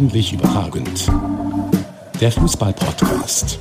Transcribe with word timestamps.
Eigentlich 0.00 0.32
überragend. 0.32 1.12
Der 2.22 2.32
Fußball-Podcast. 2.32 3.58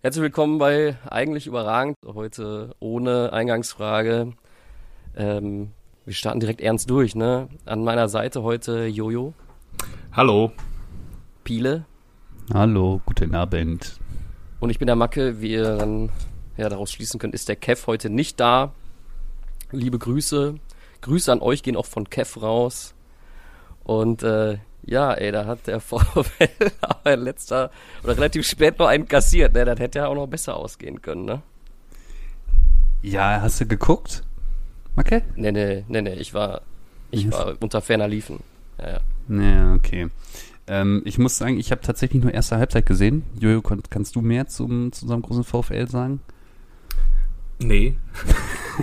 Herzlich 0.00 0.22
willkommen 0.22 0.58
bei 0.58 0.96
Eigentlich 1.10 1.48
überragend. 1.48 1.96
Heute 2.06 2.76
ohne 2.78 3.32
Eingangsfrage. 3.32 4.32
Ähm, 5.16 5.72
wir 6.04 6.14
starten 6.14 6.38
direkt 6.38 6.60
ernst 6.60 6.88
durch, 6.88 7.16
ne? 7.16 7.48
An 7.64 7.82
meiner 7.82 8.08
Seite 8.08 8.44
heute 8.44 8.86
Jojo. 8.86 9.34
Hallo. 10.12 10.52
Piele. 11.42 11.84
Hallo, 12.54 13.00
guten 13.06 13.34
Abend. 13.34 13.98
Und 14.60 14.70
ich 14.70 14.78
bin 14.78 14.86
der 14.86 14.94
Macke, 14.94 15.40
wie 15.40 15.50
ihr 15.50 15.78
dann 15.78 16.10
ja, 16.56 16.68
daraus 16.68 16.92
schließen 16.92 17.18
könnt, 17.18 17.34
ist 17.34 17.48
der 17.48 17.56
Kev 17.56 17.88
heute 17.88 18.08
nicht 18.08 18.38
da. 18.38 18.72
Liebe 19.72 19.98
Grüße. 19.98 20.60
Grüße 21.00 21.32
an 21.32 21.40
euch 21.40 21.64
gehen 21.64 21.74
auch 21.74 21.86
von 21.86 22.08
Kev 22.08 22.40
raus. 22.40 22.92
Und 23.86 24.24
äh, 24.24 24.58
ja, 24.84 25.12
ey, 25.14 25.30
da 25.30 25.46
hat 25.46 25.66
der 25.68 25.78
VfL 25.80 26.48
aber 26.80 27.16
letzter 27.16 27.70
oder 28.02 28.16
relativ 28.16 28.44
spät 28.46 28.78
noch 28.80 28.88
einen 28.88 29.06
kassiert. 29.06 29.54
Ne? 29.54 29.64
Das 29.64 29.78
hätte 29.78 30.00
ja 30.00 30.08
auch 30.08 30.14
noch 30.16 30.26
besser 30.26 30.56
ausgehen 30.56 31.00
können, 31.02 31.24
ne? 31.24 31.42
Ja, 33.02 33.40
hast 33.40 33.60
du 33.60 33.66
geguckt? 33.66 34.24
Macke? 34.96 35.22
Nee, 35.36 35.52
nee, 35.52 35.84
nee, 35.86 36.02
nee, 36.02 36.14
ich 36.14 36.34
war, 36.34 36.62
ich 37.12 37.24
Yes. 37.24 37.32
war 37.32 37.54
unter 37.60 37.80
ferner 37.80 38.08
Liefen. 38.08 38.40
Ja, 38.78 38.98
ja. 39.28 39.42
Ja, 39.42 39.74
okay. 39.74 40.08
Ähm, 40.66 41.02
ich 41.04 41.18
muss 41.18 41.36
sagen, 41.38 41.58
ich 41.60 41.70
habe 41.70 41.82
tatsächlich 41.82 42.22
nur 42.22 42.34
erste 42.34 42.56
Halbzeit 42.56 42.86
gesehen. 42.86 43.22
Jojo, 43.38 43.62
kannst 43.62 44.16
du 44.16 44.20
mehr 44.20 44.48
zum, 44.48 44.90
zu 44.90 45.04
unserem 45.04 45.22
großen 45.22 45.44
VfL 45.44 45.88
sagen? 45.88 46.20
Nee. 47.58 47.96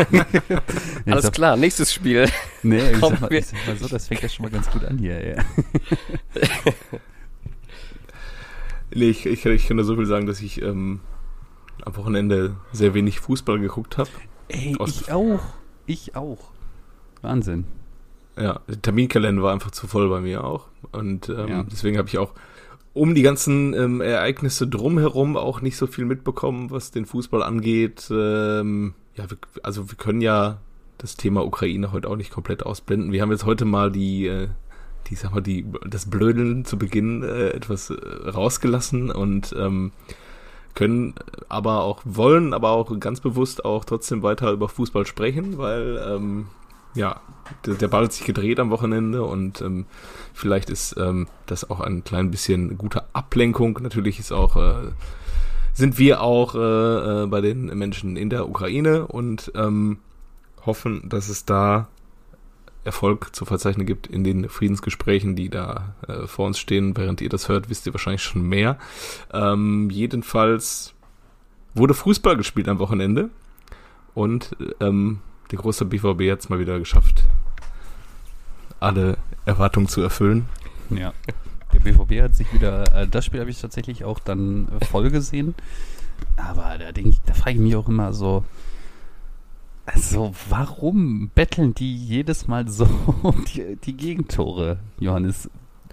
Alles 1.05 1.31
klar, 1.31 1.55
nächstes 1.57 1.93
Spiel. 1.93 2.27
Nee, 2.65 2.91
ich 2.91 2.97
sag, 2.99 3.19
mal, 3.21 3.33
ich 3.33 3.45
sag 3.47 3.67
mal 3.67 3.75
so, 3.77 3.87
das 3.89 4.07
fängt 4.07 4.21
ja 4.21 4.29
schon 4.29 4.43
mal 4.43 4.49
ganz 4.51 4.69
gut 4.71 4.85
an 4.85 4.97
hier. 4.97 5.35
Ja. 5.35 5.43
Nee, 8.95 9.09
ich, 9.09 9.25
ich, 9.25 9.43
ich 9.45 9.67
kann 9.67 9.77
nur 9.77 9.85
so 9.85 9.95
viel 9.95 10.05
sagen, 10.05 10.27
dass 10.27 10.39
ich 10.41 10.61
ähm, 10.61 10.99
am 11.83 11.95
Wochenende 11.95 12.55
sehr 12.71 12.93
wenig 12.93 13.19
Fußball 13.19 13.59
geguckt 13.59 13.97
habe. 13.97 14.09
Ey, 14.49 14.75
Aus- 14.77 15.01
ich 15.01 15.11
auch. 15.11 15.41
Ich 15.87 16.15
auch. 16.15 16.51
Wahnsinn. 17.21 17.65
Ja, 18.37 18.59
der 18.67 18.81
Terminkalender 18.81 19.41
war 19.43 19.53
einfach 19.53 19.71
zu 19.71 19.87
voll 19.87 20.09
bei 20.09 20.19
mir 20.21 20.43
auch. 20.43 20.67
Und 20.91 21.29
ähm, 21.29 21.47
Ja. 21.47 21.63
deswegen 21.63 21.97
habe 21.97 22.07
ich 22.07 22.17
auch 22.19 22.33
um 22.93 23.15
die 23.15 23.23
ganzen 23.23 23.73
ähm, 23.73 24.01
Ereignisse 24.01 24.67
drumherum 24.67 25.35
auch 25.35 25.61
nicht 25.61 25.77
so 25.77 25.87
viel 25.87 26.05
mitbekommen, 26.05 26.69
was 26.71 26.91
den 26.91 27.05
Fußball 27.05 27.41
angeht. 27.41 28.07
Ähm, 28.11 28.93
ja, 29.15 29.29
wir, 29.29 29.37
also 29.63 29.89
wir 29.89 29.97
können 29.97 30.21
ja 30.21 30.59
das 30.99 31.17
Thema 31.17 31.43
Ukraine 31.45 31.91
heute 31.91 32.07
auch 32.07 32.15
nicht 32.15 32.31
komplett 32.31 32.63
ausblenden. 32.63 33.11
Wir 33.11 33.21
haben 33.21 33.31
jetzt 33.31 33.45
heute 33.45 33.65
mal 33.65 33.91
die, 33.91 34.27
äh, 34.27 34.47
die 35.07 35.15
sag 35.15 35.33
mal, 35.33 35.41
die, 35.41 35.65
das 35.87 36.09
Blödeln 36.09 36.65
zu 36.65 36.77
Beginn 36.77 37.23
äh, 37.23 37.49
etwas 37.49 37.89
äh, 37.89 37.95
rausgelassen 38.29 39.11
und 39.11 39.55
ähm, 39.57 39.91
können 40.75 41.15
aber 41.49 41.83
auch, 41.83 42.01
wollen 42.05 42.53
aber 42.53 42.71
auch 42.71 42.99
ganz 42.99 43.19
bewusst 43.19 43.65
auch 43.65 43.85
trotzdem 43.85 44.23
weiter 44.23 44.51
über 44.51 44.69
Fußball 44.69 45.05
sprechen, 45.05 45.57
weil 45.57 46.03
ähm, 46.07 46.47
ja, 46.95 47.21
der, 47.65 47.75
der 47.75 47.87
Ball 47.87 48.05
hat 48.05 48.13
sich 48.13 48.25
gedreht 48.25 48.59
am 48.59 48.69
Wochenende 48.69 49.23
und 49.23 49.61
ähm, 49.61 49.85
vielleicht 50.33 50.69
ist 50.69 50.95
ähm, 50.97 51.27
das 51.45 51.69
auch 51.69 51.79
ein 51.79 52.03
klein 52.03 52.31
bisschen 52.31 52.77
gute 52.77 53.03
Ablenkung. 53.13 53.79
Natürlich 53.81 54.19
ist 54.19 54.31
auch, 54.31 54.55
äh, 54.55 54.91
sind 55.73 55.97
wir 55.97 56.21
auch 56.21 56.55
äh, 56.55 57.23
äh, 57.23 57.27
bei 57.27 57.41
den 57.41 57.65
Menschen 57.77 58.15
in 58.15 58.29
der 58.29 58.47
Ukraine 58.47 59.07
und 59.07 59.51
ähm, 59.55 59.99
hoffen, 60.65 61.09
dass 61.09 61.29
es 61.29 61.45
da 61.45 61.87
Erfolg 62.85 63.33
zu 63.33 63.45
verzeichnen 63.45 63.85
gibt 63.85 64.07
in 64.07 64.23
den 64.23 64.49
Friedensgesprächen, 64.49 65.35
die 65.35 65.49
da 65.49 65.95
äh, 66.07 66.27
vor 66.27 66.47
uns 66.47 66.59
stehen. 66.59 66.95
Während 66.97 67.21
ihr 67.21 67.29
das 67.29 67.47
hört, 67.47 67.69
wisst 67.69 67.85
ihr 67.85 67.93
wahrscheinlich 67.93 68.23
schon 68.23 68.41
mehr. 68.41 68.77
Ähm, 69.31 69.89
jedenfalls 69.89 70.93
wurde 71.73 71.93
Fußball 71.93 72.37
gespielt 72.37 72.67
am 72.67 72.79
Wochenende 72.79 73.29
und 74.13 74.55
ähm, 74.79 75.19
der 75.53 75.59
große 75.59 75.85
BVB 75.85 76.31
hat 76.31 76.39
es 76.39 76.49
mal 76.49 76.57
wieder 76.57 76.79
geschafft, 76.79 77.25
alle 78.79 79.19
Erwartungen 79.45 79.87
zu 79.87 80.01
erfüllen. 80.01 80.47
Ja. 80.89 81.13
Der 81.71 81.79
BVB 81.79 82.23
hat 82.23 82.35
sich 82.35 82.51
wieder, 82.53 82.91
äh, 82.95 83.07
das 83.07 83.23
Spiel 83.25 83.39
habe 83.39 83.51
ich 83.51 83.61
tatsächlich 83.61 84.03
auch 84.03 84.17
dann 84.17 84.67
äh, 84.81 84.83
voll 84.85 85.11
gesehen. 85.11 85.53
Aber 86.37 86.75
da 86.79 86.91
denke 86.91 87.11
ich, 87.11 87.21
da 87.27 87.35
frage 87.35 87.57
ich 87.57 87.61
mich 87.61 87.75
auch 87.75 87.87
immer 87.87 88.13
so, 88.13 88.43
also 89.85 90.33
warum 90.49 91.29
betteln 91.35 91.75
die 91.75 91.95
jedes 91.97 92.47
Mal 92.47 92.67
so 92.67 92.85
um 93.21 93.45
die, 93.53 93.75
die 93.75 93.95
Gegentore, 93.95 94.79
Johannes? 94.99 95.51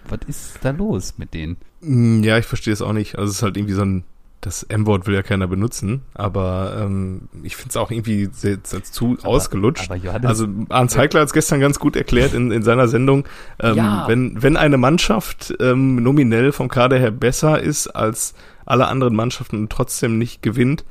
Was 0.09 0.21
ist 0.27 0.59
da 0.63 0.71
los 0.71 1.19
mit 1.19 1.35
denen? 1.35 1.59
Mm, 1.83 2.23
Ja, 2.23 2.39
ich 2.39 2.47
verstehe 2.47 2.73
es 2.73 2.81
auch 2.81 2.95
nicht. 2.95 3.19
Also 3.19 3.29
es 3.31 3.37
ist 3.37 3.43
halt 3.43 3.59
irgendwie 3.59 3.75
so 3.75 3.83
ein, 3.83 4.05
das 4.41 4.63
M-Wort 4.63 5.07
will 5.07 5.15
ja 5.15 5.23
keiner 5.23 5.47
benutzen, 5.47 6.01
aber 6.15 6.75
ähm, 6.81 7.29
ich 7.43 7.57
finde 7.57 7.71
es 7.71 7.77
auch 7.77 7.91
irgendwie 7.91 8.31
zu 8.31 9.19
ausgelutscht. 9.23 9.91
Aber 9.91 9.97
Johannes, 10.01 10.27
Also 10.29 10.47
Arndt 10.71 10.91
Zeigler 10.91 11.21
hat 11.21 11.27
es 11.27 11.35
gestern 11.35 11.61
ganz 11.61 11.79
gut 11.79 11.95
erklärt 11.95 12.33
in, 12.33 12.51
in 12.51 12.63
seiner 12.63 12.89
Sendung. 12.89 13.27
Ähm, 13.61 13.77
Ja. 13.77 14.09
wenn, 14.09 14.43
wenn 14.43 14.57
eine 14.57 14.79
Mannschaft 14.79 15.55
ähm, 15.61 16.03
nominell 16.03 16.53
vom 16.53 16.69
Kader 16.69 16.99
her 16.99 17.11
besser 17.11 17.61
ist 17.61 17.89
als 17.89 18.35
alle 18.65 18.89
anderen 18.89 19.15
Mannschaften 19.15 19.57
und 19.59 19.71
trotzdem 19.71 20.19
nicht 20.19 20.43
gewinnt 20.43 20.85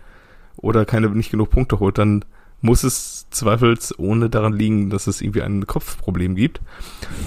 oder 0.58 0.86
keine 0.86 1.10
nicht 1.10 1.32
genug 1.32 1.50
Punkte 1.50 1.80
holt, 1.80 1.98
dann 1.98 2.26
muss 2.62 2.84
es 2.84 3.28
zweifelsohne 3.32 4.30
daran 4.30 4.54
liegen, 4.54 4.90
dass 4.90 5.08
es 5.08 5.22
irgendwie 5.22 5.42
ein 5.42 5.66
Kopfproblem 5.66 6.36
gibt. 6.36 6.60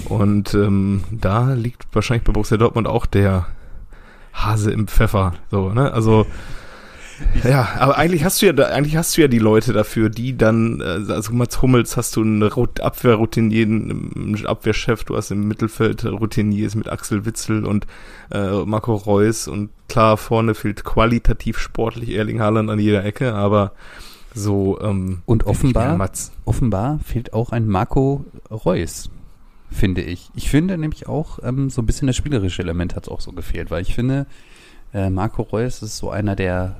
Und 0.05 0.53
ähm, 0.53 1.03
da 1.11 1.53
liegt 1.53 1.87
wahrscheinlich 1.91 2.23
bei 2.23 2.31
Borussia 2.31 2.57
Dortmund 2.57 2.87
auch 2.87 3.05
der 3.07 3.47
Hase 4.33 4.71
im 4.71 4.87
Pfeffer. 4.87 5.33
So, 5.51 5.69
ne? 5.69 5.91
Also 5.93 6.25
ja, 7.47 7.69
aber 7.79 7.97
eigentlich 7.97 8.23
hast 8.25 8.41
du 8.41 8.47
ja 8.47 8.53
da, 8.53 8.65
eigentlich 8.65 8.97
hast 8.97 9.15
du 9.15 9.21
ja 9.21 9.27
die 9.27 9.39
Leute 9.39 9.71
dafür, 9.71 10.09
die 10.09 10.35
dann, 10.35 10.81
äh, 10.81 11.11
also 11.13 11.31
Mats 11.31 11.61
Hummels 11.61 11.95
hast 11.95 12.15
du 12.15 12.21
einen 12.21 12.41
Abwehrroutinier, 12.43 13.65
einen 13.65 14.45
Abwehrchef, 14.45 15.03
du 15.03 15.15
hast 15.15 15.31
im 15.31 15.47
Mittelfeld 15.47 16.03
Routiniers 16.05 16.75
mit 16.75 16.89
Axel 16.89 17.25
Witzel 17.25 17.65
und 17.65 17.85
äh, 18.31 18.65
Marco 18.65 18.95
Reus 18.95 19.47
und 19.47 19.69
klar, 19.87 20.17
vorne 20.17 20.55
fehlt 20.55 20.83
qualitativ 20.83 21.59
sportlich 21.59 22.09
Erling 22.09 22.41
Haaland 22.41 22.69
an 22.71 22.79
jeder 22.79 23.05
Ecke, 23.05 23.33
aber 23.35 23.73
so, 24.33 24.79
ähm, 24.81 25.21
Und 25.25 25.45
offenbar- 25.45 26.09
offenbar 26.45 26.99
fehlt 27.05 27.33
auch 27.33 27.51
ein 27.51 27.67
Marco 27.67 28.25
Reus, 28.49 29.11
finde 29.73 30.01
ich. 30.01 30.29
Ich 30.35 30.49
finde 30.49 30.77
nämlich 30.77 31.07
auch, 31.07 31.39
ähm, 31.43 31.69
so 31.69 31.81
ein 31.81 31.85
bisschen 31.85 32.07
das 32.07 32.15
spielerische 32.15 32.61
Element 32.61 32.95
hat 32.95 33.03
es 33.03 33.09
auch 33.09 33.21
so 33.21 33.31
gefehlt, 33.31 33.71
weil 33.71 33.81
ich 33.81 33.93
finde, 33.93 34.25
äh, 34.93 35.09
Marco 35.09 35.41
Reus 35.41 35.81
ist 35.81 35.97
so 35.97 36.09
einer, 36.09 36.35
der 36.35 36.77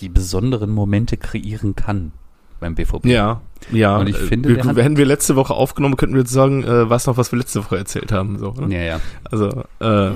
die 0.00 0.08
besonderen 0.08 0.70
Momente 0.70 1.16
kreieren 1.16 1.74
kann 1.74 2.12
beim 2.60 2.74
BVB. 2.74 3.06
Ja, 3.06 3.40
ja. 3.70 3.96
Und 3.98 4.08
ich 4.08 4.16
finde, 4.16 4.48
wir, 4.48 4.82
hätten 4.82 4.96
wir 4.96 5.06
letzte 5.06 5.36
Woche 5.36 5.54
aufgenommen, 5.54 5.96
könnten 5.96 6.14
wir 6.14 6.22
jetzt 6.22 6.32
sagen, 6.32 6.64
äh, 6.64 6.88
was 6.88 7.06
noch, 7.06 7.16
was 7.16 7.32
wir 7.32 7.38
letzte 7.38 7.64
Woche 7.64 7.76
erzählt 7.76 8.12
haben. 8.12 8.38
So, 8.38 8.52
ne? 8.52 8.74
Ja, 8.74 8.82
ja. 8.82 9.00
Also, 9.30 9.64
äh, 9.80 10.10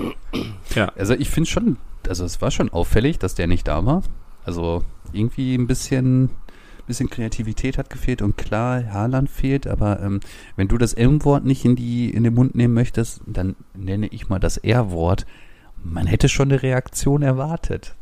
ja. 0.74 0.92
Also 0.96 1.14
ich 1.14 1.30
finde 1.30 1.50
schon, 1.50 1.76
also 2.08 2.24
es 2.24 2.40
war 2.40 2.50
schon 2.50 2.70
auffällig, 2.70 3.18
dass 3.18 3.34
der 3.34 3.46
nicht 3.46 3.68
da 3.68 3.84
war. 3.84 4.02
Also 4.44 4.82
irgendwie 5.12 5.54
ein 5.54 5.66
bisschen, 5.66 6.30
bisschen 6.90 7.10
Kreativität 7.10 7.78
hat 7.78 7.88
gefehlt 7.90 8.22
und 8.22 8.36
klar, 8.36 8.84
Haaland 8.92 9.30
fehlt, 9.30 9.66
aber 9.66 10.00
ähm, 10.00 10.20
wenn 10.56 10.68
du 10.68 10.76
das 10.78 10.92
M-Wort 10.92 11.44
nicht 11.44 11.64
in, 11.64 11.74
die, 11.76 12.10
in 12.10 12.24
den 12.24 12.34
Mund 12.34 12.54
nehmen 12.54 12.74
möchtest, 12.74 13.22
dann 13.26 13.56
nenne 13.74 14.06
ich 14.09 14.28
mal 14.28 14.38
das 14.38 14.56
R-Wort. 14.59 15.26
Man 15.82 16.06
hätte 16.06 16.28
schon 16.28 16.50
eine 16.53 16.62
Reaktion 16.62 17.22
erwartet. 17.22 17.94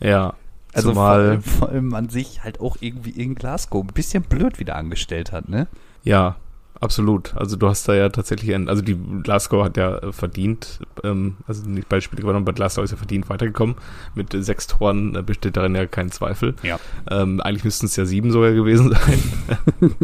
Ja. 0.00 0.34
Also 0.72 0.94
vor, 0.94 1.04
allem- 1.08 1.42
vor 1.42 1.68
allem 1.68 1.88
man 1.88 2.08
sich 2.08 2.42
halt 2.42 2.60
auch 2.60 2.76
irgendwie 2.80 3.10
in 3.10 3.34
Glasgow 3.34 3.82
ein 3.84 3.92
bisschen 3.94 4.22
blöd 4.24 4.58
wieder 4.58 4.74
angestellt 4.76 5.30
hat, 5.32 5.48
ne? 5.48 5.68
ja, 6.02 6.36
absolut. 6.80 7.34
Also 7.36 7.56
du 7.56 7.68
hast 7.68 7.88
da 7.88 7.94
ja 7.94 8.08
tatsächlich 8.08 8.54
ein, 8.54 8.68
also 8.68 8.82
die 8.82 8.96
Glasgow 9.22 9.64
hat 9.64 9.76
ja 9.76 9.98
äh, 9.98 10.12
verdient, 10.12 10.80
ähm, 11.02 11.36
also 11.46 11.68
nicht 11.68 11.88
beide 11.88 12.02
Spiele 12.02 12.22
gewonnen, 12.22 12.38
aber 12.42 12.52
Glasgow 12.52 12.84
ist 12.84 12.90
ja 12.90 12.96
verdient 12.96 13.28
weitergekommen. 13.28 13.76
Mit 14.14 14.32
sechs 14.32 14.66
Toren 14.66 15.14
äh, 15.16 15.22
besteht 15.22 15.56
darin 15.56 15.74
ja 15.74 15.86
kein 15.86 16.10
Zweifel. 16.10 16.54
Ja. 16.62 16.78
Ähm, 17.10 17.40
eigentlich 17.40 17.64
müssten 17.64 17.86
es 17.86 17.96
ja 17.96 18.04
sieben 18.04 18.30
sogar 18.30 18.52
gewesen 18.52 18.92
sein. 19.80 19.94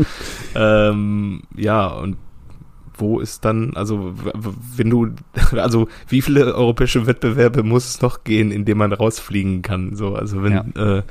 ähm, 0.55 1.43
ja, 1.57 1.87
und 1.89 2.17
wo 3.01 3.19
ist 3.19 3.45
dann, 3.45 3.75
also 3.75 4.15
wenn 4.77 4.91
du, 4.91 5.09
also 5.53 5.89
wie 6.09 6.23
viele 6.23 6.55
europäische 6.55 7.07
Wettbewerbe 7.07 7.63
muss 7.63 7.89
es 7.89 8.03
noch 8.03 8.25
gehen, 8.25 8.53
in 8.53 8.65
denen 8.65 8.79
man 8.79 8.93
rausfliegen 8.93 9.63
kann? 9.63 9.97
So, 9.97 10.15
also 10.15 10.43
wenn 10.43 10.75
äh, 10.77 11.03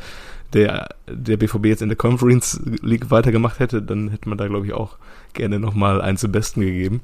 der, 0.53 0.89
der 1.07 1.37
BVB 1.37 1.65
jetzt 1.65 1.81
in 1.81 1.89
der 1.89 1.97
Conference 1.97 2.61
League 2.81 3.11
weitergemacht 3.11 3.59
hätte, 3.59 3.81
dann 3.81 4.09
hätte 4.09 4.29
man 4.29 4.37
da, 4.37 4.47
glaube 4.47 4.65
ich, 4.65 4.73
auch 4.73 4.97
gerne 5.33 5.59
nochmal 5.59 6.01
einen 6.01 6.17
zum 6.17 6.31
Besten 6.31 6.61
gegeben. 6.61 7.01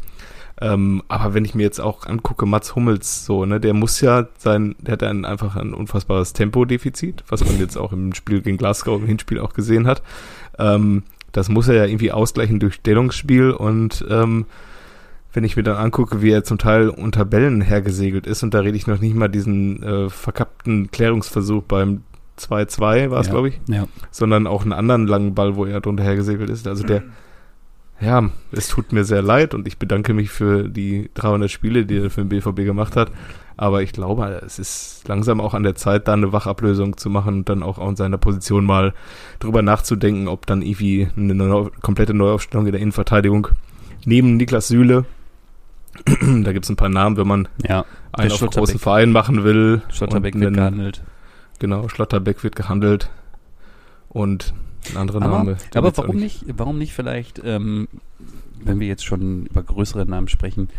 Ähm, 0.61 1.03
aber 1.09 1.33
wenn 1.33 1.43
ich 1.43 1.53
mir 1.53 1.63
jetzt 1.63 1.81
auch 1.81 2.05
angucke, 2.05 2.45
Mats 2.45 2.75
Hummels, 2.75 3.25
so, 3.25 3.45
ne, 3.45 3.59
der 3.59 3.73
muss 3.73 3.99
ja 3.99 4.27
sein, 4.37 4.75
der 4.79 4.93
hat 4.93 5.03
ein, 5.03 5.25
einfach 5.25 5.57
ein 5.57 5.73
unfassbares 5.73 6.33
Tempodefizit, 6.33 7.23
was 7.27 7.43
man 7.43 7.59
jetzt 7.59 7.77
auch 7.77 7.91
im 7.91 8.13
Spiel 8.13 8.41
gegen 8.41 8.57
Glasgow 8.57 8.99
im 8.99 9.07
Hinspiel 9.07 9.39
auch 9.39 9.53
gesehen 9.53 9.85
hat. 9.85 10.01
Ähm, 10.57 11.03
das 11.33 11.49
muss 11.49 11.67
er 11.67 11.75
ja 11.75 11.85
irgendwie 11.85 12.13
ausgleichen 12.13 12.61
durch 12.61 12.75
Stellungsspiel 12.75 13.51
und 13.51 14.05
ähm, 14.09 14.45
wenn 15.33 15.43
ich 15.43 15.57
mir 15.57 15.63
dann 15.63 15.75
angucke, 15.75 16.21
wie 16.21 16.31
er 16.31 16.45
zum 16.45 16.57
Teil 16.57 16.87
unter 16.87 17.25
Bällen 17.25 17.59
hergesegelt 17.59 18.25
ist, 18.25 18.41
und 18.41 18.53
da 18.53 18.61
rede 18.61 18.77
ich 18.77 18.87
noch 18.87 19.01
nicht 19.01 19.15
mal 19.15 19.27
diesen 19.27 19.83
äh, 19.83 20.09
verkappten 20.09 20.89
Klärungsversuch 20.91 21.63
beim 21.63 22.03
2-2 22.39 23.09
war 23.11 23.19
es, 23.21 23.27
ja. 23.27 23.33
glaube 23.33 23.49
ich, 23.49 23.59
Ja. 23.67 23.87
sondern 24.11 24.47
auch 24.47 24.63
einen 24.63 24.73
anderen 24.73 25.07
langen 25.07 25.35
Ball, 25.35 25.55
wo 25.55 25.65
er 25.65 25.81
drunter 25.81 26.03
hergesegelt 26.03 26.49
ist. 26.49 26.67
Also 26.67 26.83
der, 26.85 27.03
ja, 28.01 28.29
es 28.51 28.67
tut 28.67 28.91
mir 28.91 29.05
sehr 29.05 29.21
leid 29.21 29.53
und 29.53 29.67
ich 29.67 29.77
bedanke 29.77 30.13
mich 30.13 30.29
für 30.29 30.67
die 30.67 31.09
300 31.13 31.49
Spiele, 31.49 31.85
die 31.85 31.97
er 31.97 32.09
für 32.09 32.21
den 32.25 32.29
BVB 32.29 32.65
gemacht 32.65 32.95
hat. 32.95 33.11
Aber 33.57 33.81
ich 33.81 33.93
glaube, 33.93 34.41
es 34.45 34.59
ist 34.59 35.07
langsam 35.07 35.39
auch 35.39 35.53
an 35.53 35.63
der 35.63 35.75
Zeit, 35.75 36.09
da 36.09 36.13
eine 36.13 36.33
Wachablösung 36.33 36.97
zu 36.97 37.09
machen 37.09 37.35
und 37.35 37.49
dann 37.49 37.63
auch 37.63 37.77
in 37.87 37.95
seiner 37.95 38.17
Position 38.17 38.65
mal 38.65 38.93
drüber 39.39 39.61
nachzudenken, 39.61 40.27
ob 40.27 40.45
dann 40.45 40.61
irgendwie 40.61 41.07
eine 41.15 41.33
neu, 41.35 41.69
komplette 41.81 42.13
Neuaufstellung 42.13 42.65
in 42.65 42.73
der 42.73 42.81
Innenverteidigung 42.81 43.47
neben 44.05 44.35
Niklas 44.37 44.67
Süle, 44.67 45.05
da 46.05 46.51
gibt 46.51 46.65
es 46.65 46.69
ein 46.69 46.75
paar 46.75 46.89
Namen, 46.89 47.15
wenn 47.17 47.27
man 47.27 47.47
Ja. 47.65 47.85
einen 48.11 48.31
auf 48.31 48.39
großen. 48.41 48.77
Verein 48.79 49.11
machen 49.11 49.43
will. 49.45 49.81
Schlotterbeck 49.89 50.37
wird 50.37 50.53
gehandelt. 50.53 51.01
Genau, 51.59 51.87
Schlotterbeck 51.89 52.43
wird 52.43 52.55
gehandelt 52.55 53.09
und 54.09 54.53
ein 54.91 54.97
anderer 54.97 55.21
Aber, 55.21 55.37
Name. 55.37 55.57
aber 55.73 55.95
warum 55.97 56.17
nicht, 56.17 56.45
warum 56.57 56.77
nicht 56.77 56.93
vielleicht, 56.93 57.41
ähm, 57.43 57.87
wenn 58.63 58.79
wir 58.79 58.87
jetzt 58.87 59.05
schon 59.05 59.45
über 59.47 59.63
größere 59.63 60.05
Namen 60.05 60.27
sprechen, 60.27 60.69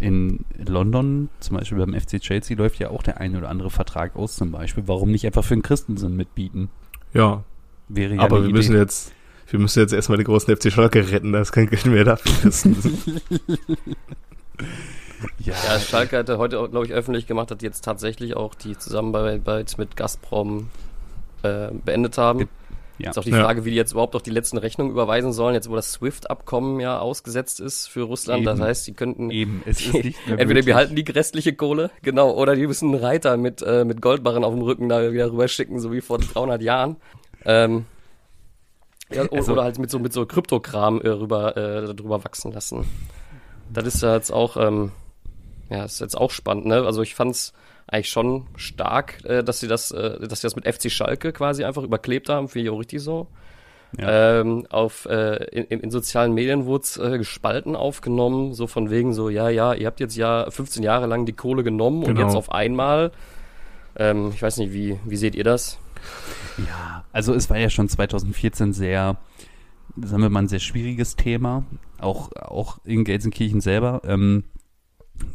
in 0.00 0.44
London, 0.66 1.28
zum 1.40 1.56
Beispiel 1.56 1.78
beim 1.78 1.94
FC 1.98 2.20
Chelsea, 2.20 2.56
läuft 2.56 2.78
ja 2.80 2.90
auch 2.90 3.02
der 3.02 3.20
eine 3.20 3.38
oder 3.38 3.48
andere 3.48 3.70
Vertrag 3.70 4.16
aus 4.16 4.34
zum 4.36 4.50
Beispiel. 4.50 4.84
Warum 4.86 5.10
nicht 5.10 5.24
einfach 5.24 5.44
für 5.44 5.54
den 5.54 5.62
Christensen 5.62 6.16
mitbieten? 6.16 6.68
Ja, 7.12 7.44
Wäre 7.88 8.14
ja 8.14 8.20
aber 8.22 8.38
wir 8.40 8.44
Idee. 8.48 8.54
müssen 8.54 8.76
jetzt, 8.76 9.12
wir 9.48 9.60
müssen 9.60 9.78
jetzt 9.78 9.92
erstmal 9.92 10.18
den 10.18 10.24
großen 10.24 10.54
FC 10.56 10.72
Schalke 10.72 11.10
retten, 11.10 11.32
da 11.32 11.40
ist 11.40 11.52
kein 11.52 11.68
Geld 11.68 11.86
mehr 11.86 12.04
dafür. 12.04 12.50
ja, 15.38 15.54
Ja, 15.68 15.78
Schalke 15.80 16.18
hatte 16.18 16.38
heute, 16.38 16.68
glaube 16.68 16.86
ich, 16.86 16.92
öffentlich 16.92 17.26
gemacht, 17.26 17.50
dass 17.50 17.58
die 17.58 17.66
jetzt 17.66 17.84
tatsächlich 17.84 18.36
auch 18.36 18.54
die 18.54 18.76
Zusammenarbeit 18.78 19.76
mit 19.78 19.96
Gazprom 19.96 20.68
äh, 21.42 21.68
beendet 21.84 22.18
haben. 22.18 22.48
Ja. 22.98 23.10
Ist 23.10 23.18
auch 23.18 23.24
die 23.24 23.30
Ja. 23.30 23.42
Frage, 23.42 23.64
wie 23.64 23.70
die 23.70 23.76
jetzt 23.76 23.90
überhaupt 23.90 24.14
auch 24.14 24.20
die 24.22 24.30
letzten 24.30 24.56
Rechnungen 24.56 24.92
überweisen 24.92 25.32
sollen, 25.32 25.54
jetzt 25.54 25.68
wo 25.68 25.74
das 25.74 25.92
SWIFT-Abkommen 25.94 26.78
ja 26.78 27.00
ausgesetzt 27.00 27.58
ist 27.58 27.88
für 27.88 28.02
Russland. 28.02 28.46
Das 28.46 28.58
Eben. 28.58 28.66
heißt, 28.68 28.86
die 28.86 28.92
könnten 28.94 29.30
eben, 29.32 29.62
es 29.66 29.80
ist 29.80 29.92
nicht 29.94 30.04
mehr 30.04 30.14
entweder 30.28 30.46
möglich. 30.46 30.66
wir 30.66 30.74
halten 30.76 30.94
die 30.94 31.02
restliche 31.10 31.54
Kohle, 31.54 31.90
genau, 32.02 32.30
oder 32.32 32.54
die 32.54 32.66
müssen 32.68 32.94
einen 32.94 33.02
Reiter 33.02 33.36
mit, 33.36 33.62
äh, 33.62 33.84
mit 33.84 34.00
Goldbarren 34.00 34.44
auf 34.44 34.54
dem 34.54 34.62
Rücken 34.62 34.88
da 34.88 35.12
wieder 35.12 35.30
rüberschicken, 35.32 35.80
so 35.80 35.90
wie 35.92 36.00
vor 36.02 36.18
300 36.18 36.62
Jahren. 36.62 36.96
Ähm, 37.44 37.86
ja, 39.12 39.22
Also- 39.30 39.52
oder 39.52 39.64
halt 39.64 39.78
mit 39.80 39.90
so, 39.90 39.98
mit 39.98 40.12
so 40.12 40.24
Kryptokram 40.24 41.00
äh, 41.00 41.08
rüber, 41.08 41.56
äh, 41.56 41.94
drüber 41.94 42.22
wachsen 42.24 42.52
lassen. 42.52 42.84
Das 43.72 43.86
ist 43.86 44.02
ja 44.02 44.14
jetzt 44.14 44.30
auch, 44.32 44.56
ähm, 44.56 44.92
ja, 45.70 45.84
ist 45.84 46.00
jetzt 46.00 46.16
auch 46.16 46.30
spannend, 46.30 46.66
ne? 46.66 46.84
Also 46.84 47.02
ich 47.02 47.14
fand's 47.14 47.52
eigentlich 47.86 48.08
schon 48.10 48.46
stark, 48.56 49.24
äh, 49.24 49.42
dass 49.42 49.60
sie 49.60 49.68
das, 49.68 49.90
äh, 49.90 50.26
dass 50.26 50.40
sie 50.40 50.46
das 50.46 50.56
mit 50.56 50.66
FC 50.66 50.90
Schalke 50.90 51.32
quasi 51.32 51.64
einfach 51.64 51.82
überklebt 51.82 52.28
haben, 52.28 52.48
finde 52.48 52.64
ich 52.68 52.70
auch 52.70 52.78
richtig 52.78 53.02
so. 53.02 53.28
Ja. 53.98 54.40
Ähm, 54.40 54.66
auf, 54.70 55.06
äh, 55.06 55.44
in, 55.52 55.80
in 55.80 55.90
sozialen 55.90 56.34
Medien 56.34 56.64
wurde 56.66 56.82
es 56.82 56.96
äh, 56.96 57.16
gespalten 57.18 57.76
aufgenommen, 57.76 58.52
so 58.54 58.66
von 58.66 58.90
wegen 58.90 59.12
so, 59.14 59.28
ja, 59.28 59.48
ja, 59.50 59.72
ihr 59.72 59.86
habt 59.86 60.00
jetzt 60.00 60.16
ja 60.16 60.50
15 60.50 60.82
Jahre 60.82 61.06
lang 61.06 61.26
die 61.26 61.32
Kohle 61.32 61.62
genommen 61.62 62.02
und 62.02 62.14
Genau. 62.14 62.26
jetzt 62.26 62.34
auf 62.34 62.50
einmal. 62.50 63.12
Ähm, 63.96 64.32
ich 64.34 64.42
weiß 64.42 64.56
nicht, 64.56 64.72
wie, 64.72 64.98
wie 65.04 65.16
seht 65.16 65.36
ihr 65.36 65.44
das? 65.44 65.78
Ja, 66.58 67.04
also 67.12 67.34
es 67.34 67.48
war 67.50 67.58
ja 67.58 67.70
schon 67.70 67.88
2014 67.88 68.72
sehr, 68.72 69.16
sagen 70.02 70.22
wir 70.22 70.30
mal, 70.30 70.40
ein 70.42 70.48
sehr 70.48 70.58
schwieriges 70.58 71.14
Thema, 71.14 71.64
auch, 72.00 72.32
auch 72.32 72.78
in 72.84 73.04
Gelsenkirchen 73.04 73.60
selber. 73.60 74.02
Ähm, 74.04 74.42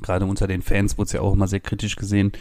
gerade 0.02 0.26
unter 0.26 0.48
den 0.48 0.62
Fans 0.62 0.98
wurde 0.98 1.08
es 1.08 1.14
ja 1.14 1.22
auch 1.22 1.34
immer 1.34 1.48
sehr 1.48 1.60
kritisch 1.60 1.96
gesehen, 1.96 2.32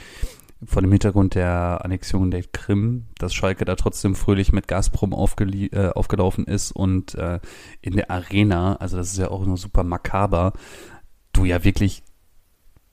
vor 0.65 0.83
dem 0.83 0.91
Hintergrund 0.91 1.35
der 1.35 1.85
Annexion 1.85 2.31
der 2.31 2.43
Krim, 2.43 3.07
dass 3.19 3.33
Schalke 3.33 3.65
da 3.65 3.77
trotzdem 3.77 4.17
fröhlich 4.17 4.53
mit 4.53 4.67
Gazprom 4.67 5.13
äh, 5.13 5.89
aufgelaufen 5.91 6.45
ist 6.47 6.73
und 6.73 7.15
äh, 7.15 7.39
in 7.81 7.95
der 7.95 8.11
Arena, 8.11 8.77
also 8.77 8.97
das 8.97 9.13
ist 9.13 9.19
ja 9.19 9.31
auch 9.31 9.45
nur 9.47 9.57
super 9.57 9.85
makaber, 9.85 10.53
du 11.33 11.45
ja 11.45 11.63
wirklich 11.63 12.03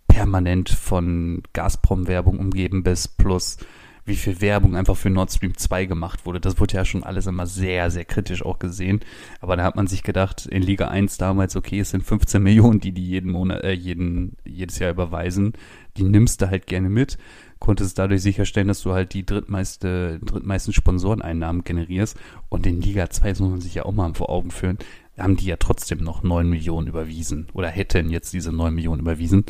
permanent 0.07 0.69
von 0.69 1.41
Gazprom-Werbung 1.53 2.39
umgeben 2.39 2.83
bist, 2.83 3.17
plus 3.17 3.57
wie 4.05 4.15
viel 4.15 4.39
Werbung 4.39 4.75
einfach 4.75 4.95
für 4.95 5.09
Nord 5.09 5.31
Stream 5.31 5.57
2 5.57 5.85
gemacht 5.85 6.25
wurde. 6.25 6.39
Das 6.39 6.59
wurde 6.59 6.75
ja 6.75 6.85
schon 6.85 7.03
alles 7.03 7.25
immer 7.25 7.47
sehr, 7.47 7.89
sehr 7.89 8.05
kritisch 8.05 8.45
auch 8.45 8.59
gesehen. 8.59 8.99
Aber 9.41 9.57
da 9.57 9.63
hat 9.63 9.75
man 9.75 9.87
sich 9.87 10.03
gedacht, 10.03 10.45
in 10.45 10.61
Liga 10.61 10.89
1 10.89 11.17
damals, 11.17 11.55
okay, 11.55 11.79
es 11.79 11.89
sind 11.89 12.03
15 12.03 12.41
Millionen, 12.43 12.79
die 12.79 12.91
die 12.91 13.05
jeden 13.05 13.31
Monat, 13.31 13.63
äh, 13.63 13.71
jeden, 13.71 14.37
jedes 14.45 14.77
Jahr 14.77 14.91
überweisen. 14.91 15.53
Die 15.97 16.03
nimmst 16.03 16.41
du 16.41 16.49
halt 16.49 16.67
gerne 16.67 16.89
mit, 16.89 17.17
konntest 17.59 17.97
dadurch 17.97 18.21
sicherstellen, 18.21 18.67
dass 18.67 18.81
du 18.81 18.93
halt 18.93 19.13
die 19.13 19.25
drittmeiste, 19.25 20.19
drittmeisten 20.23 20.73
Sponsoreneinnahmen 20.73 21.63
generierst. 21.63 22.15
Und 22.49 22.67
in 22.67 22.81
Liga 22.81 23.09
2, 23.09 23.29
das 23.29 23.39
muss 23.39 23.51
man 23.51 23.61
sich 23.61 23.73
ja 23.73 23.85
auch 23.85 23.93
mal 23.93 24.13
vor 24.13 24.29
Augen 24.29 24.51
führen, 24.51 24.77
haben 25.17 25.37
die 25.37 25.45
ja 25.45 25.55
trotzdem 25.57 26.03
noch 26.03 26.21
9 26.21 26.47
Millionen 26.47 26.87
überwiesen 26.87 27.47
oder 27.53 27.69
hätten 27.69 28.09
jetzt 28.09 28.33
diese 28.33 28.51
9 28.51 28.73
Millionen 28.75 29.01
überwiesen. 29.01 29.45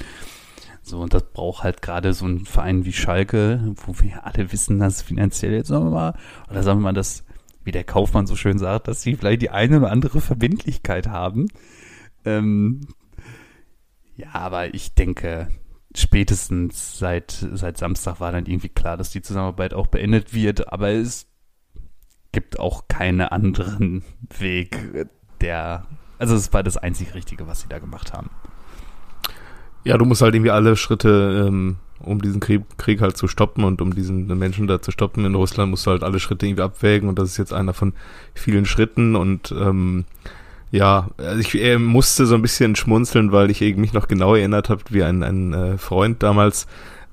So, 0.85 0.99
und 0.99 1.15
das 1.15 1.23
braucht 1.23 1.63
halt 1.63 1.81
gerade 1.81 2.13
so 2.13 2.27
ein 2.27 2.45
Verein 2.45 2.85
wie 2.85 2.93
Schalke, 2.93 3.73
wo 3.75 3.99
wir 4.03 4.23
alle 4.23 4.51
wissen, 4.51 4.77
dass 4.77 5.01
finanziell 5.01 5.53
jetzt 5.53 5.69
sagen 5.69 5.85
wir 5.85 5.89
mal, 5.91 6.13
oder 6.47 6.61
sagen 6.61 6.79
wir 6.79 6.83
mal, 6.83 6.93
dass, 6.93 7.23
wie 7.63 7.71
der 7.71 7.83
Kaufmann 7.83 8.27
so 8.27 8.35
schön 8.35 8.59
sagt, 8.59 8.87
dass 8.87 9.01
sie 9.01 9.15
vielleicht 9.15 9.41
die 9.41 9.49
eine 9.49 9.79
oder 9.79 9.91
andere 9.91 10.21
Verbindlichkeit 10.21 11.07
haben. 11.07 11.47
Ähm, 12.23 12.81
ja, 14.15 14.27
aber 14.33 14.75
ich 14.75 14.93
denke, 14.93 15.47
spätestens 15.95 16.99
seit, 16.99 17.31
seit 17.31 17.79
Samstag 17.79 18.19
war 18.19 18.31
dann 18.31 18.45
irgendwie 18.45 18.69
klar, 18.69 18.95
dass 18.95 19.09
die 19.09 19.23
Zusammenarbeit 19.23 19.73
auch 19.73 19.87
beendet 19.87 20.35
wird, 20.35 20.71
aber 20.71 20.89
es 20.89 21.25
gibt 22.31 22.59
auch 22.59 22.87
keinen 22.87 23.21
anderen 23.21 24.03
Weg, 24.37 25.07
der, 25.41 25.87
also 26.19 26.35
es 26.35 26.53
war 26.53 26.61
das 26.61 26.77
einzig 26.77 27.15
Richtige, 27.15 27.47
was 27.47 27.61
sie 27.61 27.69
da 27.69 27.79
gemacht 27.79 28.13
haben. 28.13 28.29
Ja, 29.85 29.97
du 29.97 30.05
musst 30.05 30.21
halt 30.21 30.33
irgendwie 30.33 30.51
alle 30.51 30.75
Schritte, 30.75 31.45
ähm, 31.47 31.77
um 31.99 32.19
diesen 32.21 32.39
Krieg, 32.39 32.63
Krieg 32.77 33.01
halt 33.01 33.18
zu 33.18 33.27
stoppen 33.27 33.63
und 33.63 33.81
um 33.81 33.95
diesen 33.95 34.27
Menschen 34.37 34.68
da 34.68 34.81
zu 34.81 34.92
stoppen 34.92 35.23
in 35.25 35.35
Russland, 35.35 35.69
musst 35.69 35.85
du 35.85 35.92
halt 35.92 36.04
alle 36.04 36.19
Schritte 36.19 36.47
irgendwie 36.47 36.63
abwägen 36.63 37.07
und 37.07 37.19
das 37.19 37.30
ist 37.30 37.37
jetzt 37.37 37.54
einer 37.54 37.73
von 37.73 37.94
vielen 38.33 38.65
Schritten 38.65 39.15
und 39.15 39.54
ähm, 39.57 40.06
ja, 40.71 41.09
also 41.18 41.39
ich 41.39 41.56
äh, 41.61 41.77
musste 41.77 42.25
so 42.25 42.33
ein 42.35 42.42
bisschen 42.42 42.75
schmunzeln, 42.75 43.31
weil 43.31 43.51
ich 43.51 43.61
mich 43.77 43.94
noch 43.94 44.07
genau 44.07 44.33
erinnert 44.33 44.69
habe, 44.69 44.81
wie 44.89 45.04
ein, 45.04 45.23
ein 45.23 45.54
äh, 45.54 45.77
Freund 45.77 46.23
damals, 46.23 46.68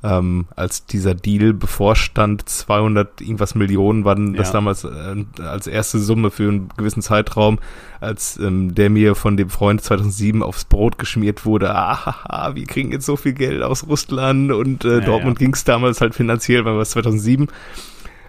ähm, 0.05 0.47
als 0.57 0.85
dieser 0.87 1.15
Deal 1.15 1.53
bevorstand, 1.53 2.49
200 2.49 3.21
irgendwas 3.21 3.55
Millionen 3.55 4.05
waren 4.05 4.35
das 4.35 4.49
Ja. 4.49 4.55
damals 4.55 4.85
äh, 4.85 5.25
als 5.43 5.67
erste 5.69 5.99
Summe 6.01 6.31
für 6.31 6.49
einen 6.49 6.69
gewissen 6.77 7.03
Zeitraum, 7.03 7.59
als 8.01 8.37
ähm, 8.39 8.75
der 8.75 8.91
mir 8.91 9.15
von 9.15 9.37
dem 9.37 9.49
Freund 9.49 9.81
2007 9.81 10.43
aufs 10.43 10.65
Brot 10.65 10.99
geschmiert 10.99 11.47
wurde, 11.47 11.75
ah, 11.75 12.51
wir 12.55 12.65
kriegen 12.67 12.91
jetzt 12.91 13.07
so 13.07 13.17
viel 13.17 13.33
Geld 13.33 13.63
aus 13.63 13.87
Russland 13.87 14.51
und 14.51 14.85
äh, 14.85 14.99
Ja, 14.99 15.01
Dortmund 15.05 15.39
ja. 15.41 15.47
ging 15.47 15.55
es 15.55 15.63
damals 15.65 16.01
halt 16.01 16.15
finanziell, 16.15 16.65
weil 16.65 16.77
wir 16.77 16.85
2007 16.85 17.47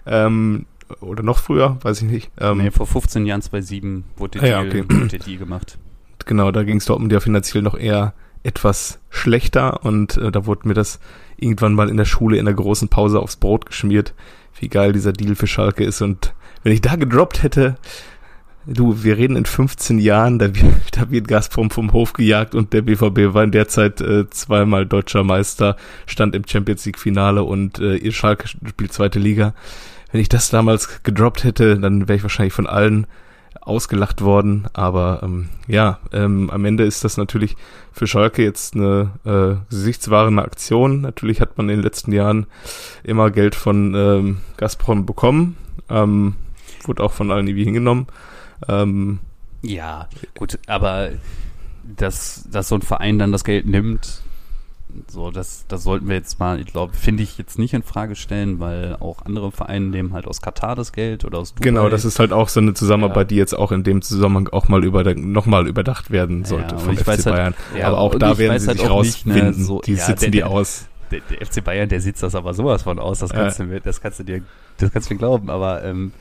ähm, 0.06 0.66
oder 1.00 1.22
noch 1.22 1.38
früher, 1.38 1.78
weiß 1.82 2.02
ich 2.02 2.08
nicht. 2.10 2.30
Ähm, 2.38 2.58
nee, 2.58 2.70
vor 2.70 2.86
15 2.86 3.26
Jahren, 3.26 3.42
2007, 3.42 4.04
wurde 4.16 4.38
der, 4.38 4.62
Deal, 4.62 4.66
okay. 4.68 4.84
wurde 4.88 5.08
der 5.08 5.18
Deal 5.18 5.38
gemacht. 5.38 5.78
genau, 6.26 6.50
da 6.52 6.62
ging 6.62 6.76
es 6.76 6.84
Dortmund 6.84 7.12
ja 7.12 7.20
finanziell 7.20 7.62
noch 7.62 7.76
eher 7.76 8.12
etwas 8.44 9.00
schlechter 9.10 9.84
und 9.84 10.16
äh, 10.16 10.30
da 10.30 10.46
wurde 10.46 10.68
mir 10.68 10.74
das 10.74 11.00
irgendwann 11.36 11.74
mal 11.74 11.88
in 11.88 11.96
der 11.96 12.04
Schule 12.04 12.36
in 12.36 12.44
der 12.44 12.54
großen 12.54 12.88
Pause 12.88 13.18
aufs 13.18 13.36
Brot 13.36 13.66
geschmiert, 13.66 14.14
wie 14.60 14.68
geil 14.68 14.92
dieser 14.92 15.12
Deal 15.12 15.34
für 15.34 15.48
Schalke 15.48 15.84
ist 15.84 16.00
und 16.00 16.34
wenn 16.62 16.72
ich 16.72 16.80
da 16.80 16.96
gedroppt 16.96 17.42
hätte, 17.42 17.76
du, 18.66 19.02
wir 19.02 19.18
reden 19.18 19.36
in 19.36 19.44
15 19.44 19.98
Jahren, 19.98 20.38
da 20.38 20.54
wird, 20.54 20.74
da 20.92 21.10
wird 21.10 21.28
Gazprom 21.28 21.70
vom 21.70 21.92
Hof 21.92 22.12
gejagt 22.12 22.54
und 22.54 22.72
der 22.72 22.82
BVB 22.82 23.34
war 23.34 23.44
in 23.44 23.52
der 23.52 23.68
Zeit 23.68 24.00
äh, 24.00 24.28
zweimal 24.30 24.86
deutscher 24.86 25.24
Meister, 25.24 25.76
stand 26.06 26.34
im 26.34 26.44
Champions 26.46 26.84
League 26.86 26.98
Finale 26.98 27.44
und 27.44 27.78
äh, 27.78 27.96
ihr 27.96 28.12
Schalke 28.12 28.48
spielt 28.48 28.92
zweite 28.92 29.18
Liga. 29.18 29.54
Wenn 30.12 30.20
ich 30.20 30.28
das 30.28 30.50
damals 30.50 31.02
gedroppt 31.02 31.44
hätte, 31.44 31.78
dann 31.78 32.08
wäre 32.08 32.16
ich 32.16 32.22
wahrscheinlich 32.22 32.54
von 32.54 32.66
allen 32.66 33.06
ausgelacht 33.64 34.22
worden. 34.22 34.66
Aber 34.72 35.20
ähm, 35.22 35.48
ja, 35.66 35.98
ähm, 36.12 36.50
am 36.50 36.64
Ende 36.64 36.84
ist 36.84 37.04
das 37.04 37.16
natürlich 37.16 37.56
für 37.92 38.06
Schalke 38.06 38.42
jetzt 38.42 38.74
eine 38.74 39.10
äh, 39.24 39.70
gesichtswahrende 39.70 40.42
Aktion. 40.42 41.00
Natürlich 41.00 41.40
hat 41.40 41.56
man 41.56 41.68
in 41.68 41.76
den 41.76 41.84
letzten 41.84 42.12
Jahren 42.12 42.46
immer 43.02 43.30
Geld 43.30 43.54
von 43.54 43.94
ähm, 43.94 44.36
Gazprom 44.56 45.06
bekommen. 45.06 45.56
Ähm, 45.88 46.34
wurde 46.84 47.02
auch 47.02 47.12
von 47.12 47.30
allen 47.30 47.46
irgendwie 47.46 47.64
hingenommen. 47.64 48.06
Ähm, 48.68 49.20
Ja, 49.62 50.08
gut, 50.36 50.58
aber 50.66 51.10
dass, 51.84 52.46
dass 52.50 52.68
so 52.68 52.74
ein 52.74 52.82
Verein 52.82 53.18
dann 53.18 53.32
das 53.32 53.44
Geld 53.44 53.66
nimmt, 53.66 54.22
So, 55.08 55.30
das, 55.30 55.64
das 55.68 55.82
sollten 55.82 56.08
wir 56.08 56.16
jetzt 56.16 56.38
mal, 56.38 56.60
ich 56.60 56.66
glaube, 56.66 56.94
finde 56.94 57.22
ich 57.22 57.38
jetzt 57.38 57.58
nicht 57.58 57.74
in 57.74 57.82
Frage 57.82 58.16
stellen, 58.16 58.60
weil 58.60 58.96
auch 59.00 59.24
andere 59.24 59.50
Vereine 59.50 59.86
nehmen 59.86 60.12
halt 60.12 60.26
aus 60.26 60.40
Katar 60.40 60.76
das 60.76 60.92
Geld 60.92 61.24
oder 61.24 61.38
aus 61.38 61.54
Dubai. 61.54 61.64
Genau, 61.64 61.88
das 61.88 62.04
ist 62.04 62.18
halt 62.18 62.32
auch 62.32 62.48
so 62.48 62.60
eine 62.60 62.74
Zusammenarbeit, 62.74 63.16
ja. 63.16 63.24
die 63.24 63.36
jetzt 63.36 63.56
auch 63.56 63.72
in 63.72 63.82
dem 63.82 64.02
Zusammenhang 64.02 64.48
auch 64.48 64.68
mal 64.68 64.84
über 64.84 65.14
nochmal 65.14 65.66
überdacht 65.66 66.10
werden 66.10 66.44
sollte 66.44 66.74
ja, 66.74 66.80
vom 66.80 66.96
FC 66.96 67.06
halt- 67.06 67.24
Bayern. 67.24 67.54
Halt, 67.72 67.84
aber 67.84 67.98
auch 67.98 68.14
da 68.14 68.38
werden 68.38 68.58
sie 68.58 68.68
halt 68.68 68.78
sich 68.78 68.88
rausfinden. 68.88 69.48
Nicht, 69.48 69.58
ne, 69.58 69.64
so, 69.64 69.80
die 69.80 69.96
sitzen 69.96 70.20
der, 70.20 70.30
die 70.30 70.44
aus. 70.44 70.86
Der, 71.10 71.20
der, 71.20 71.46
FC 71.46 71.62
Bayern, 71.62 71.88
der 71.88 72.00
sitzt 72.00 72.22
das 72.22 72.34
aber 72.34 72.54
sowas 72.54 72.82
von 72.82 72.98
aus, 72.98 73.18
das 73.18 73.30
kannst, 73.30 73.58
du, 73.58 73.64
mir, 73.64 73.80
das 73.80 74.00
kannst 74.00 74.20
du 74.20 74.24
dir, 74.24 74.42
das 74.78 74.90
kannst 74.92 75.10
du 75.10 75.14
mir 75.14 75.18
glauben, 75.18 75.50
aber 75.50 75.84
ähm, 75.84 76.12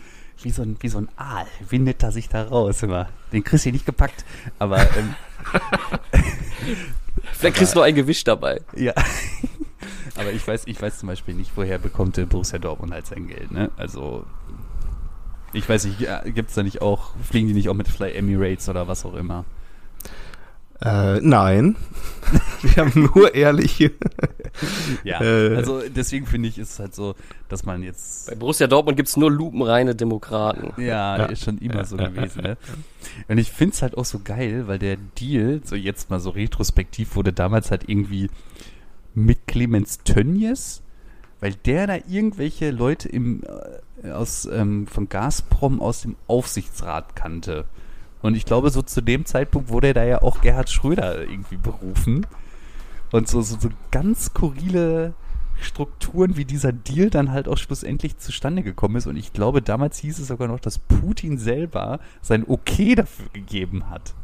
wie 0.42 0.52
so 0.52 0.62
ein, 0.62 0.76
wie 0.82 0.90
so 0.90 0.98
ein 0.98 1.08
Aal 1.16 1.46
windet 1.70 2.04
er 2.04 2.12
sich 2.12 2.28
da 2.28 2.44
raus 2.44 2.84
immer. 2.84 3.08
Den 3.32 3.44
kriegst 3.44 3.66
du 3.66 3.72
nicht 3.72 3.86
gepackt, 3.86 4.26
aber 4.60 4.80
ähm, 4.80 5.16
Vielleicht 7.44 7.58
kriegst 7.58 7.76
du 7.76 7.80
noch 7.80 7.86
ein 7.86 7.94
Gewicht 7.94 8.26
dabei. 8.26 8.62
Ja. 8.74 8.94
Aber 10.16 10.32
ich 10.32 10.48
weiß, 10.48 10.64
ich 10.66 10.82
weiß 10.82 11.00
zum 11.00 11.08
Beispiel 11.08 11.34
nicht, 11.34 11.52
woher 11.56 11.78
bekommt 11.78 12.16
der 12.16 12.26
Borussia 12.26 12.58
Dortmund 12.58 12.94
halt 12.94 13.06
sein 13.06 13.28
Geld, 13.28 13.52
ne? 13.52 13.70
Also, 13.76 14.26
ich 15.52 15.68
weiß 15.68 15.84
nicht, 15.84 16.08
gibt 16.34 16.48
es 16.50 16.56
da 16.56 16.64
nicht 16.64 16.82
auch, 16.82 17.12
fliegen 17.22 17.50
die 17.50 17.54
nicht 17.54 17.68
auch 17.68 17.74
mit 17.74 17.90
Fly 17.90 18.14
Emirates 18.14 18.70
oder 18.70 18.88
was 18.88 19.04
auch 19.04 19.16
immer? 19.16 19.44
Äh, 20.82 21.20
nein. 21.20 21.76
Wir 22.62 22.86
haben 22.86 23.12
nur 23.14 23.36
ehrliche. 23.36 23.92
ja, 25.04 25.22
äh, 25.22 25.56
also 25.56 25.82
deswegen 25.88 26.26
finde 26.26 26.50
ich, 26.50 26.58
ist 26.58 26.72
es 26.74 26.80
halt 26.80 26.96
so, 26.96 27.16
dass 27.50 27.66
man 27.66 27.84
jetzt. 27.84 28.30
Bei 28.30 28.36
Borussia 28.36 28.68
Dortmund 28.68 28.98
gibt 28.98 29.10
es 29.10 29.18
nur 29.18 29.32
lupenreine 29.32 29.96
Demokraten. 29.96 30.80
Ja, 30.82 31.18
ja, 31.18 31.26
ist 31.26 31.44
schon 31.44 31.58
immer 31.58 31.78
ja, 31.78 31.86
so 31.86 31.98
gewesen, 31.98 32.44
ne? 32.44 32.58
Und 33.28 33.38
ich 33.38 33.52
finde 33.52 33.74
es 33.74 33.82
halt 33.82 33.98
auch 33.98 34.06
so 34.06 34.20
geil, 34.24 34.68
weil 34.68 34.80
der 34.80 34.98
Deal, 35.20 35.62
so 35.64 35.76
jetzt 35.76 36.10
mal 36.10 36.20
so 36.20 36.30
retrospektiv, 36.30 37.16
wurde 37.16 37.34
damals 37.34 37.72
halt 37.72 37.90
irgendwie 37.90 38.30
mit 39.14 39.48
Clemens 39.48 40.00
Tönnies, 40.04 40.82
weil 41.40 41.54
der 41.66 41.88
da 41.88 41.98
irgendwelche 42.08 42.72
Leute 42.72 43.10
im, 43.10 43.44
äh, 44.04 44.12
aus, 44.12 44.46
ähm, 44.46 44.88
von 44.88 45.10
Gazprom 45.10 45.82
aus 45.82 46.02
dem 46.02 46.16
Aufsichtsrat 46.28 47.16
kannte. 47.16 47.66
Und 48.22 48.36
ich 48.36 48.46
glaube, 48.46 48.70
so 48.70 48.82
zu 48.82 49.02
dem 49.02 49.26
Zeitpunkt 49.26 49.70
wurde 49.70 49.94
da 49.94 50.04
ja 50.04 50.22
auch 50.22 50.42
Gerhard 50.42 50.70
Schröder 50.70 51.22
irgendwie 51.22 51.58
berufen. 51.58 52.26
Und 53.14 53.28
so, 53.28 53.42
so, 53.42 53.58
so 53.60 53.70
ganz 53.92 54.26
skurrile 54.26 55.14
Strukturen, 55.62 56.36
wie 56.36 56.46
dieser 56.46 56.74
Deal 56.74 57.12
dann 57.12 57.32
halt 57.32 57.48
auch 57.48 57.58
schlussendlich 57.58 58.18
zustande 58.18 58.64
gekommen 58.64 58.96
ist. 58.96 59.06
Und 59.06 59.18
ich 59.18 59.34
glaube, 59.34 59.62
damals 59.62 60.00
hieß 60.00 60.18
es 60.18 60.28
sogar 60.28 60.48
noch, 60.48 60.60
dass 60.60 60.80
Putin 60.80 61.38
selber 61.38 62.00
sein 62.22 62.44
Okay 62.48 62.96
dafür 62.96 63.28
gegeben 63.32 63.90
hat. 63.92 64.16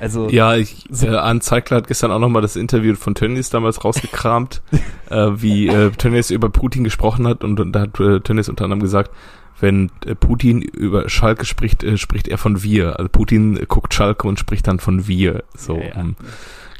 Also 0.00 0.28
ja, 0.28 0.56
ich, 0.56 0.84
so 0.90 1.06
äh, 1.06 1.16
Arne 1.16 1.40
Zeigler 1.40 1.78
hat 1.78 1.86
gestern 1.86 2.10
auch 2.10 2.18
nochmal 2.18 2.42
das 2.42 2.56
Interview 2.56 2.96
von 2.96 3.14
Tönnies 3.14 3.48
damals 3.48 3.84
rausgekramt, 3.84 4.60
äh, 5.10 5.28
wie 5.36 5.68
äh, 5.68 5.90
Tönnies 5.92 6.30
über 6.30 6.50
Putin 6.50 6.84
gesprochen 6.84 7.26
hat 7.28 7.44
und, 7.44 7.60
und 7.60 7.72
da 7.72 7.82
hat 7.82 7.98
äh, 8.00 8.20
Tönnies 8.20 8.48
unter 8.48 8.64
anderem 8.64 8.80
gesagt, 8.80 9.12
wenn 9.60 9.90
äh, 10.04 10.14
Putin 10.14 10.62
über 10.62 11.08
Schalke 11.08 11.44
spricht, 11.44 11.84
äh, 11.84 11.96
spricht 11.96 12.28
er 12.28 12.38
von 12.38 12.62
wir. 12.62 12.98
Also 12.98 13.08
Putin 13.08 13.64
guckt 13.68 13.94
Schalke 13.94 14.26
und 14.26 14.38
spricht 14.38 14.66
dann 14.66 14.80
von 14.80 15.06
wir. 15.06 15.44
So, 15.54 15.76
ja, 15.76 15.86
ja. 15.86 16.00
Um, 16.00 16.16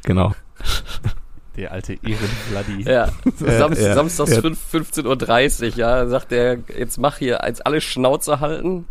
genau. 0.02 0.34
Der 1.60 1.72
alte 1.72 1.92
Ehrenvladi. 1.92 2.90
Ja, 2.90 3.10
Sam 3.36 3.74
ja, 3.74 3.94
samstags 3.94 4.30
ja. 4.30 4.40
15.30 4.40 5.72
Uhr, 5.72 5.76
ja, 5.76 6.06
sagt 6.06 6.32
er, 6.32 6.56
jetzt 6.74 6.96
mach 6.96 7.18
hier 7.18 7.44
eins 7.44 7.60
alle 7.60 7.82
Schnauze 7.82 8.40
halten. 8.40 8.86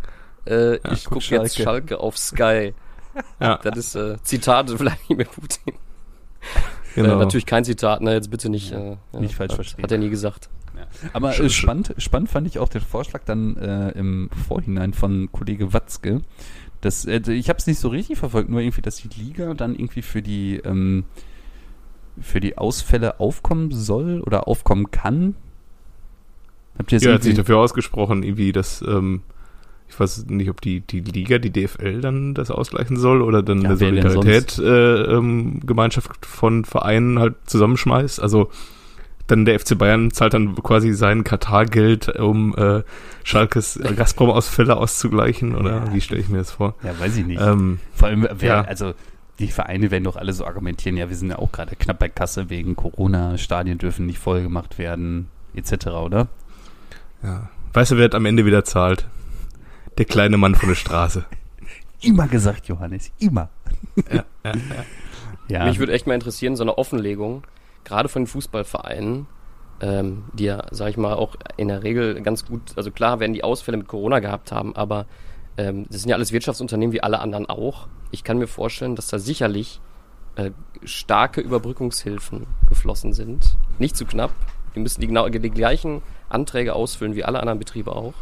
Äh, 0.46 0.74
ja, 0.74 0.92
ich 0.92 1.04
guck, 1.04 1.14
guck 1.14 1.30
jetzt 1.30 1.56
Schalke 1.56 1.98
auf 1.98 2.16
Sky. 2.16 2.72
Ja. 3.40 3.58
Das 3.64 3.76
ist 3.76 3.96
äh, 3.96 4.18
Zitat 4.22 4.78
Wladimir 4.78 5.26
Putin. 5.26 5.74
Genau. 6.96 7.14
Äh, 7.14 7.18
natürlich 7.18 7.46
kein 7.46 7.64
Zitat, 7.64 8.00
ne, 8.00 8.14
jetzt 8.14 8.32
bitte 8.32 8.48
nicht, 8.48 8.72
äh, 8.72 8.96
nicht 9.12 9.36
falsch 9.36 9.54
verstehen. 9.54 9.84
Hat 9.84 9.92
er 9.92 9.98
nie 9.98 10.10
gesagt. 10.10 10.50
Aber 11.12 11.38
äh, 11.38 11.48
spannend, 11.48 11.94
spannend 11.98 12.30
fand 12.30 12.48
ich 12.48 12.58
auch 12.58 12.68
den 12.68 12.80
Vorschlag 12.80 13.22
dann 13.24 13.56
äh, 13.56 13.90
im 13.90 14.28
Vorhinein 14.48 14.92
von 14.92 15.30
Kollege 15.30 15.72
Watzke. 15.72 16.22
Das, 16.80 17.04
äh, 17.04 17.20
ich 17.30 17.48
habe 17.48 17.60
es 17.60 17.68
nicht 17.68 17.78
so 17.78 17.90
richtig 17.90 18.18
verfolgt, 18.18 18.50
nur 18.50 18.60
irgendwie, 18.60 18.82
dass 18.82 18.96
die 18.96 19.08
Liga 19.08 19.54
dann 19.54 19.76
irgendwie 19.76 20.02
für 20.02 20.20
die 20.20 20.56
ähm, 20.56 21.04
für 22.20 22.40
die 22.40 22.58
Ausfälle 22.58 23.20
aufkommen 23.20 23.70
soll 23.72 24.20
oder 24.20 24.48
aufkommen 24.48 24.90
kann. 24.90 25.34
Habt 26.78 26.92
ihr 26.92 26.98
ja, 26.98 27.14
hat 27.14 27.22
sich 27.22 27.34
dafür 27.34 27.58
ausgesprochen, 27.58 28.22
irgendwie, 28.22 28.52
dass 28.52 28.82
ähm, 28.82 29.22
ich 29.90 29.98
weiß 29.98 30.26
nicht, 30.26 30.48
ob 30.48 30.60
die, 30.60 30.80
die 30.80 31.00
Liga, 31.00 31.38
die 31.38 31.50
DFL 31.50 32.00
dann 32.00 32.32
das 32.32 32.50
ausgleichen 32.50 32.96
soll 32.96 33.22
oder 33.22 33.42
dann 33.42 33.62
ja, 33.62 33.70
eine 33.70 33.76
Solidarität 33.76 34.58
äh, 34.58 35.02
ähm, 35.02 35.60
von 36.22 36.64
Vereinen 36.64 37.18
halt 37.18 37.34
zusammenschmeißt. 37.46 38.22
Also 38.22 38.50
dann 39.26 39.44
der 39.44 39.58
FC 39.58 39.76
Bayern 39.76 40.10
zahlt 40.12 40.34
dann 40.34 40.54
quasi 40.56 40.92
sein 40.92 41.24
Katar-Geld, 41.24 42.20
um 42.20 42.54
äh, 42.56 42.82
Schalkes 43.24 43.76
äh, 43.76 43.92
Gazprom-Ausfälle 43.96 44.76
auszugleichen, 44.76 45.54
oder 45.54 45.86
ja. 45.86 45.94
wie 45.94 46.00
stelle 46.00 46.20
ich 46.20 46.28
mir 46.28 46.38
das 46.38 46.52
vor? 46.52 46.74
Ja, 46.82 46.98
weiß 46.98 47.16
ich 47.16 47.26
nicht. 47.26 47.40
Ähm, 47.40 47.78
vor 47.92 48.08
allem, 48.08 48.28
wer, 48.38 48.48
ja. 48.48 48.60
also 48.62 48.94
die 49.40 49.48
Vereine 49.48 49.90
werden 49.90 50.04
doch 50.04 50.16
alle 50.16 50.32
so 50.32 50.44
argumentieren, 50.44 50.96
ja, 50.96 51.08
wir 51.08 51.16
sind 51.16 51.30
ja 51.30 51.38
auch 51.38 51.50
gerade 51.50 51.74
knapp 51.74 51.98
bei 51.98 52.08
Kasse 52.08 52.50
wegen 52.50 52.76
Corona, 52.76 53.38
Stadien 53.38 53.78
dürfen 53.78 54.06
nicht 54.06 54.18
voll 54.18 54.42
gemacht 54.42 54.78
werden, 54.78 55.28
etc., 55.54 55.86
oder? 55.88 56.28
Ja. 57.22 57.48
Weißt 57.72 57.92
du, 57.92 57.96
wer 57.96 58.12
am 58.14 58.26
Ende 58.26 58.44
wieder 58.44 58.64
zahlt? 58.64 59.06
Der 59.98 60.04
kleine 60.04 60.36
Mann 60.36 60.54
von 60.54 60.68
der 60.68 60.76
Straße. 60.76 61.24
immer 62.02 62.28
gesagt, 62.28 62.68
Johannes, 62.68 63.10
immer. 63.18 63.48
Ja, 64.12 64.24
ja. 65.48 65.64
Mich 65.64 65.78
würde 65.78 65.92
echt 65.92 66.06
mal 66.06 66.14
interessieren, 66.14 66.56
so 66.56 66.62
eine 66.62 66.78
Offenlegung, 66.78 67.44
gerade 67.84 68.08
von 68.08 68.22
den 68.22 68.26
Fußballvereinen, 68.28 69.26
ähm, 69.80 70.24
die 70.34 70.44
ja, 70.44 70.66
sag 70.70 70.90
ich 70.90 70.96
mal, 70.96 71.14
auch 71.14 71.36
in 71.56 71.68
der 71.68 71.82
Regel 71.82 72.20
ganz 72.22 72.44
gut, 72.44 72.72
also 72.76 72.90
klar 72.90 73.20
werden 73.20 73.32
die 73.32 73.44
Ausfälle 73.44 73.78
mit 73.78 73.88
Corona 73.88 74.20
gehabt 74.20 74.52
haben, 74.52 74.76
aber 74.76 75.06
ähm, 75.56 75.86
das 75.90 76.02
sind 76.02 76.10
ja 76.10 76.16
alles 76.16 76.32
Wirtschaftsunternehmen 76.32 76.92
wie 76.92 77.02
alle 77.02 77.20
anderen 77.20 77.46
auch. 77.46 77.88
Ich 78.10 78.24
kann 78.24 78.38
mir 78.38 78.46
vorstellen, 78.46 78.96
dass 78.96 79.08
da 79.08 79.18
sicherlich 79.18 79.80
äh, 80.36 80.50
starke 80.84 81.40
Überbrückungshilfen 81.40 82.46
geflossen 82.68 83.12
sind. 83.12 83.56
Nicht 83.78 83.96
zu 83.96 84.06
knapp. 84.06 84.32
Die 84.74 84.80
müssen 84.80 85.00
die, 85.00 85.08
genau, 85.08 85.28
die 85.28 85.50
gleichen 85.50 86.02
Anträge 86.28 86.74
ausfüllen 86.74 87.14
wie 87.14 87.24
alle 87.24 87.40
anderen 87.40 87.58
Betriebe 87.58 87.94
auch. 87.94 88.14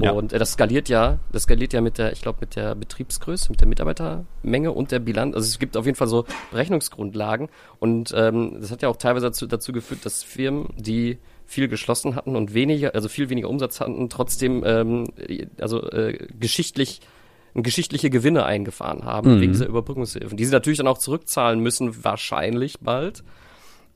Ja. 0.00 0.12
Und 0.12 0.32
äh, 0.32 0.38
das 0.38 0.52
skaliert 0.52 0.88
ja, 0.88 1.18
das 1.32 1.44
skaliert 1.44 1.72
ja 1.72 1.80
mit 1.80 1.98
der, 1.98 2.12
ich 2.12 2.22
glaube, 2.22 2.38
mit 2.40 2.56
der 2.56 2.74
Betriebsgröße, 2.74 3.50
mit 3.50 3.60
der 3.60 3.68
Mitarbeitermenge 3.68 4.70
und 4.72 4.92
der 4.92 5.00
Bilanz. 5.00 5.34
Also 5.34 5.46
es 5.46 5.58
gibt 5.58 5.76
auf 5.76 5.86
jeden 5.86 5.96
Fall 5.96 6.06
so 6.06 6.24
Berechnungsgrundlagen. 6.50 7.48
Und 7.80 8.12
ähm, 8.16 8.58
das 8.60 8.70
hat 8.70 8.82
ja 8.82 8.88
auch 8.88 8.96
teilweise 8.96 9.26
dazu, 9.26 9.46
dazu 9.46 9.72
geführt, 9.72 10.04
dass 10.04 10.22
Firmen, 10.22 10.68
die 10.76 11.18
viel 11.48 11.66
geschlossen 11.66 12.14
hatten 12.14 12.36
und 12.36 12.54
weniger, 12.54 12.94
also 12.94 13.08
viel 13.08 13.30
weniger 13.30 13.48
Umsatz 13.48 13.80
hatten, 13.80 14.08
trotzdem 14.08 14.62
ähm, 14.64 15.08
also 15.60 15.82
äh, 15.90 16.28
geschichtlich 16.38 17.00
geschichtliche 17.54 18.08
Gewinne 18.08 18.44
eingefahren 18.44 19.04
haben 19.04 19.34
mhm. 19.34 19.40
wegen 19.40 19.52
dieser 19.52 19.66
Überbrückungshilfen, 19.66 20.36
die 20.36 20.44
sie 20.44 20.52
natürlich 20.52 20.78
dann 20.78 20.86
auch 20.86 20.98
zurückzahlen 20.98 21.58
müssen, 21.58 22.04
wahrscheinlich 22.04 22.78
bald. 22.80 23.24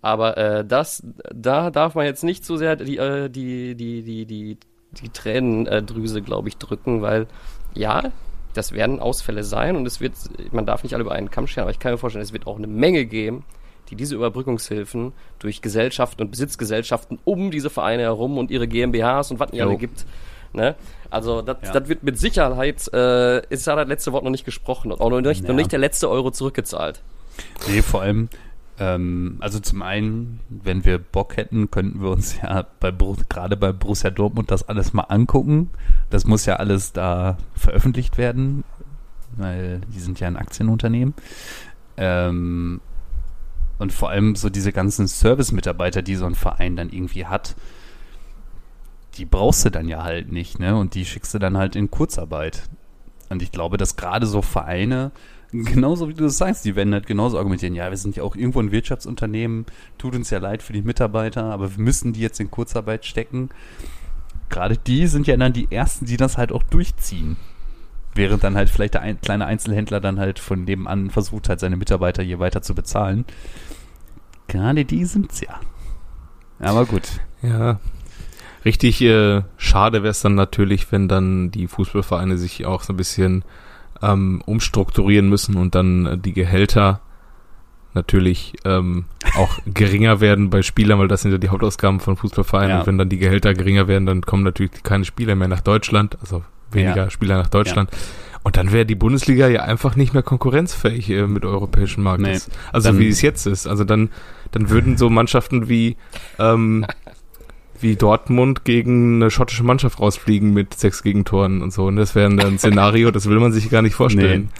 Aber 0.01 0.37
äh, 0.37 0.65
das, 0.65 1.07
da 1.33 1.71
darf 1.71 1.95
man 1.95 2.07
jetzt 2.07 2.25
nicht 2.25 2.45
so 2.45 2.57
sehr 2.57 2.75
die, 2.75 2.97
äh, 2.97 3.29
die, 3.29 3.77
die, 3.77 4.03
die, 4.03 4.27
die 4.27 4.59
die 5.01 5.09
Tränendrüse, 5.09 6.23
glaube 6.23 6.49
ich, 6.49 6.57
drücken, 6.57 7.03
weil 7.03 7.27
ja, 7.75 8.13
das 8.55 8.73
werden 8.73 9.01
Ausfälle 9.01 9.45
sein 9.45 9.77
und 9.77 9.87
es 9.87 10.01
wird, 10.01 10.15
man 10.53 10.67
darf 10.67 10.83
nicht 10.83 10.95
alle 10.95 11.03
über 11.03 11.13
einen 11.13 11.31
Kamm 11.31 11.47
scheren, 11.47 11.63
aber 11.63 11.71
ich 11.71 11.79
kann 11.79 11.93
mir 11.93 11.99
vorstellen, 11.99 12.23
es 12.23 12.33
wird 12.33 12.47
auch 12.47 12.59
eine 12.59 12.67
Menge 12.67 13.07
geben, 13.07 13.45
die 13.93 13.97
diese 13.97 14.15
Überbrückungshilfen 14.15 15.13
durch 15.39 15.61
Gesellschaften 15.61 16.23
und 16.23 16.31
Besitzgesellschaften 16.31 17.19
um 17.25 17.51
diese 17.51 17.69
Vereine 17.69 18.03
herum 18.03 18.39
und 18.39 18.51
ihre 18.51 18.67
GmbHs 18.67 19.31
und 19.31 19.39
was 19.39 19.53
nicht 19.53 19.61
alle 19.63 19.77
gibt, 19.77 20.07
ne? 20.55 20.75
Also 21.11 21.43
das, 21.43 21.59
ja. 21.63 21.89
wird 21.89 22.03
mit 22.03 22.19
Sicherheit, 22.19 22.91
äh, 22.95 23.47
ist 23.49 23.67
ja 23.67 23.77
das 23.77 23.87
letzte 23.87 24.13
Wort 24.13 24.25
noch 24.25 24.31
nicht 24.31 24.47
gesprochen 24.47 24.91
und 24.91 25.01
auch 25.03 25.11
noch 25.11 25.21
nicht, 25.21 25.43
ja. 25.43 25.49
noch 25.49 25.55
nicht 25.55 25.71
der 25.71 25.79
letzte 25.79 26.09
Euro 26.09 26.31
zurückgezahlt. 26.31 27.03
Nee, 27.69 27.83
vor 27.83 28.01
allem, 28.01 28.31
ähm, 28.79 29.37
also 29.41 29.61
zum 29.61 29.83
einen, 29.83 30.41
wenn 30.49 30.87
wir 30.87 30.99
Bock 30.99 31.37
hätten, 31.37 31.71
könnten 31.71 32.01
wir 32.01 32.09
uns 32.09 32.41
ja 32.41 32.65
bei 32.81 32.95
gerade 33.29 33.59
bei 33.59 33.73
Borussia 33.73 34.09
Dortmund 34.09 34.51
das 34.51 34.67
alles 34.67 34.95
mal 34.95 35.03
angucken. 35.03 35.69
Das 36.09 36.25
muss 36.25 36.47
ja 36.47 36.57
alles 36.57 36.95
da 36.95 37.37
veröffentlicht 37.55 38.17
werden, 38.17 38.65
weil 39.37 39.83
die 39.95 40.01
sind 40.01 40.19
ja 40.19 40.29
ein 40.29 40.39
Aktienunternehmen. 40.39 41.13
Ähm, 41.99 42.81
und 43.83 43.93
vor 43.93 44.11
allem 44.11 44.37
so 44.37 44.49
diese 44.49 44.73
ganzen 44.73 45.09
Service-Mitarbeiter, 45.09 46.03
die 46.03 46.15
so 46.15 46.25
ein 46.25 46.37
Verein 46.37 46.77
dann 46.77 46.91
irgendwie 46.91 47.27
hat, 47.27 47.57
die 49.17 49.25
brauchst 49.25 49.65
du 49.65 49.71
dann 49.71 49.89
ja 49.89 50.05
halt 50.05 50.31
nicht, 50.31 50.61
ne? 50.61 50.77
Und 50.77 50.95
die 50.95 51.05
schickst 51.05 51.35
du 51.35 51.41
dann 51.41 51.59
halt 51.59 51.75
in 51.75 51.91
Kurzarbeit. 51.91 52.63
Und 53.29 53.43
ich 53.43 53.51
glaube, 53.51 53.77
dass 53.79 53.97
gerade 53.97 54.27
so 54.27 54.41
Vereine, 54.41 55.11
genauso 55.51 56.09
wie 56.09 56.15
du 56.15 56.25
das 56.25 56.39
sagst, 56.39 56.65
die 56.65 56.77
werden 56.77 56.95
halt 56.95 57.07
genauso 57.07 57.39
argumentieren, 57.39 57.75
ja, 57.75 57.91
wir 57.91 57.97
sind 57.97 58.15
ja 58.15 58.23
auch 58.23 58.37
irgendwo 58.37 58.61
ein 58.61 58.71
Wirtschaftsunternehmen, 58.71 59.67
tut 59.99 60.15
uns 60.15 60.31
ja 60.31 60.39
leid 60.39 60.63
für 60.63 60.73
die 60.73 60.83
Mitarbeiter, 60.83 61.45
aber 61.45 61.77
wir 61.77 61.83
müssen 61.83 62.13
die 62.13 62.21
jetzt 62.21 62.39
in 62.39 62.53
Kurzarbeit 62.53 63.05
stecken. 63.05 63.51
Gerade 64.49 64.77
die 64.77 65.09
sind 65.09 65.27
ja 65.27 65.37
dann 65.37 65.53
die 65.53 65.73
Ersten, 65.73 66.07
die 66.07 66.17
das 66.17 66.39
halt 66.39 66.53
auch 66.53 66.63
durchziehen. 66.63 67.37
Während 68.15 68.45
dann 68.45 68.57
halt 68.57 68.69
vielleicht 68.69 68.95
der 68.95 69.03
ein, 69.03 69.21
kleine 69.21 69.47
Einzelhändler 69.47 70.01
dann 70.01 70.19
halt 70.19 70.39
von 70.39 70.65
nebenan 70.65 71.11
versucht 71.11 71.49
halt 71.49 71.61
seine 71.61 71.77
Mitarbeiter 71.77 72.23
hier 72.23 72.39
weiter 72.39 72.63
zu 72.63 72.75
bezahlen. 72.75 73.25
Gerade 74.49 74.85
die 74.85 75.05
sind's 75.05 75.41
ja. 75.41 75.61
Aber 76.59 76.85
gut. 76.85 77.09
Ja. 77.43 77.81
Richtig 78.65 79.01
äh, 79.03 79.43
schade 79.57 80.03
wäre 80.03 80.11
es 80.11 80.21
dann 80.21 80.35
natürlich, 80.35 80.93
wenn 80.93 81.09
dann 81.09 81.51
die 81.51 81.67
Fußballvereine 81.67 82.39
sich 82.39 82.65
auch 82.65 82.83
so 82.83 82.93
ein 82.93 82.97
bisschen 82.97 83.45
ähm, 84.03 84.43
umstrukturieren 84.47 85.29
müssen 85.29 85.57
und 85.57 85.75
dann 85.75 86.07
äh, 86.07 86.19
die 86.19 86.33
Gehälter 86.33 87.01
natürlich 87.95 88.55
ähm, 88.65 89.07
auch 89.37 89.59
geringer 89.67 90.21
werden 90.21 90.51
bei 90.51 90.63
Spielern, 90.63 90.99
weil 90.99 91.09
das 91.09 91.23
sind 91.23 91.33
ja 91.33 91.39
die 91.39 91.49
Hauptausgaben 91.49 92.01
von 92.01 92.17
Fußballvereinen. 92.17 92.71
Ja. 92.71 92.81
Und 92.81 92.87
wenn 92.87 92.99
dann 92.99 93.09
die 93.09 93.19
Gehälter 93.19 93.55
geringer 93.55 93.89
werden, 93.89 94.07
dann 94.07 94.23
kommen 94.23 94.45
natürlich 94.45 94.83
keine 94.83 95.05
Spieler 95.05 95.35
mehr 95.35 95.49
nach 95.49 95.61
Deutschland, 95.61 96.17
also 96.21 96.43
weniger 96.75 97.05
Ja. 97.05 97.11
Spieler 97.11 97.39
nach 97.39 97.49
Deutschland. 97.49 97.91
Und 98.45 98.57
dann 98.57 98.73
wäre 98.73 98.85
die 98.85 98.97
Bundesliga 98.97 99.47
ja 99.49 99.63
einfach 99.63 99.95
nicht 99.95 100.15
mehr 100.15 100.23
konkurrenzfähig 100.23 101.11
äh, 101.11 101.27
mit 101.27 101.45
europäischen 101.45 102.03
Markt. 102.03 102.23
Nee. 102.23 102.39
Also 102.73 102.99
wie 102.99 103.09
es 103.09 103.23
jetzt 103.23 103.47
ist. 103.47 103.69
Also 103.69 103.85
dann, 103.85 104.11
dann 104.51 104.69
würden 104.69 104.97
so 104.97 105.09
Mannschaften 105.11 105.69
wie 105.69 105.97
ähm, 106.39 106.85
wie 107.81 107.97
Dortmund 107.97 108.65
gegen 108.65 109.17
eine 109.17 109.31
schottische 109.31 109.65
Mannschaft 109.65 110.01
rausfliegen 110.01 110.53
mit 110.53 110.75
sechs 110.75 111.03
Gegentoren 111.03 111.63
und 111.63 111.73
so. 111.73 111.87
Und 111.87 111.97
das 111.97 112.15
wäre 112.15 112.35
dann 112.35 112.53
ein 112.53 112.59
Szenario, 112.59 113.11
das 113.11 113.29
will 113.29 113.39
man 113.41 113.53
sich 113.53 113.71
gar 113.71 113.83
nicht 113.83 113.95
vorstellen. 113.95 114.51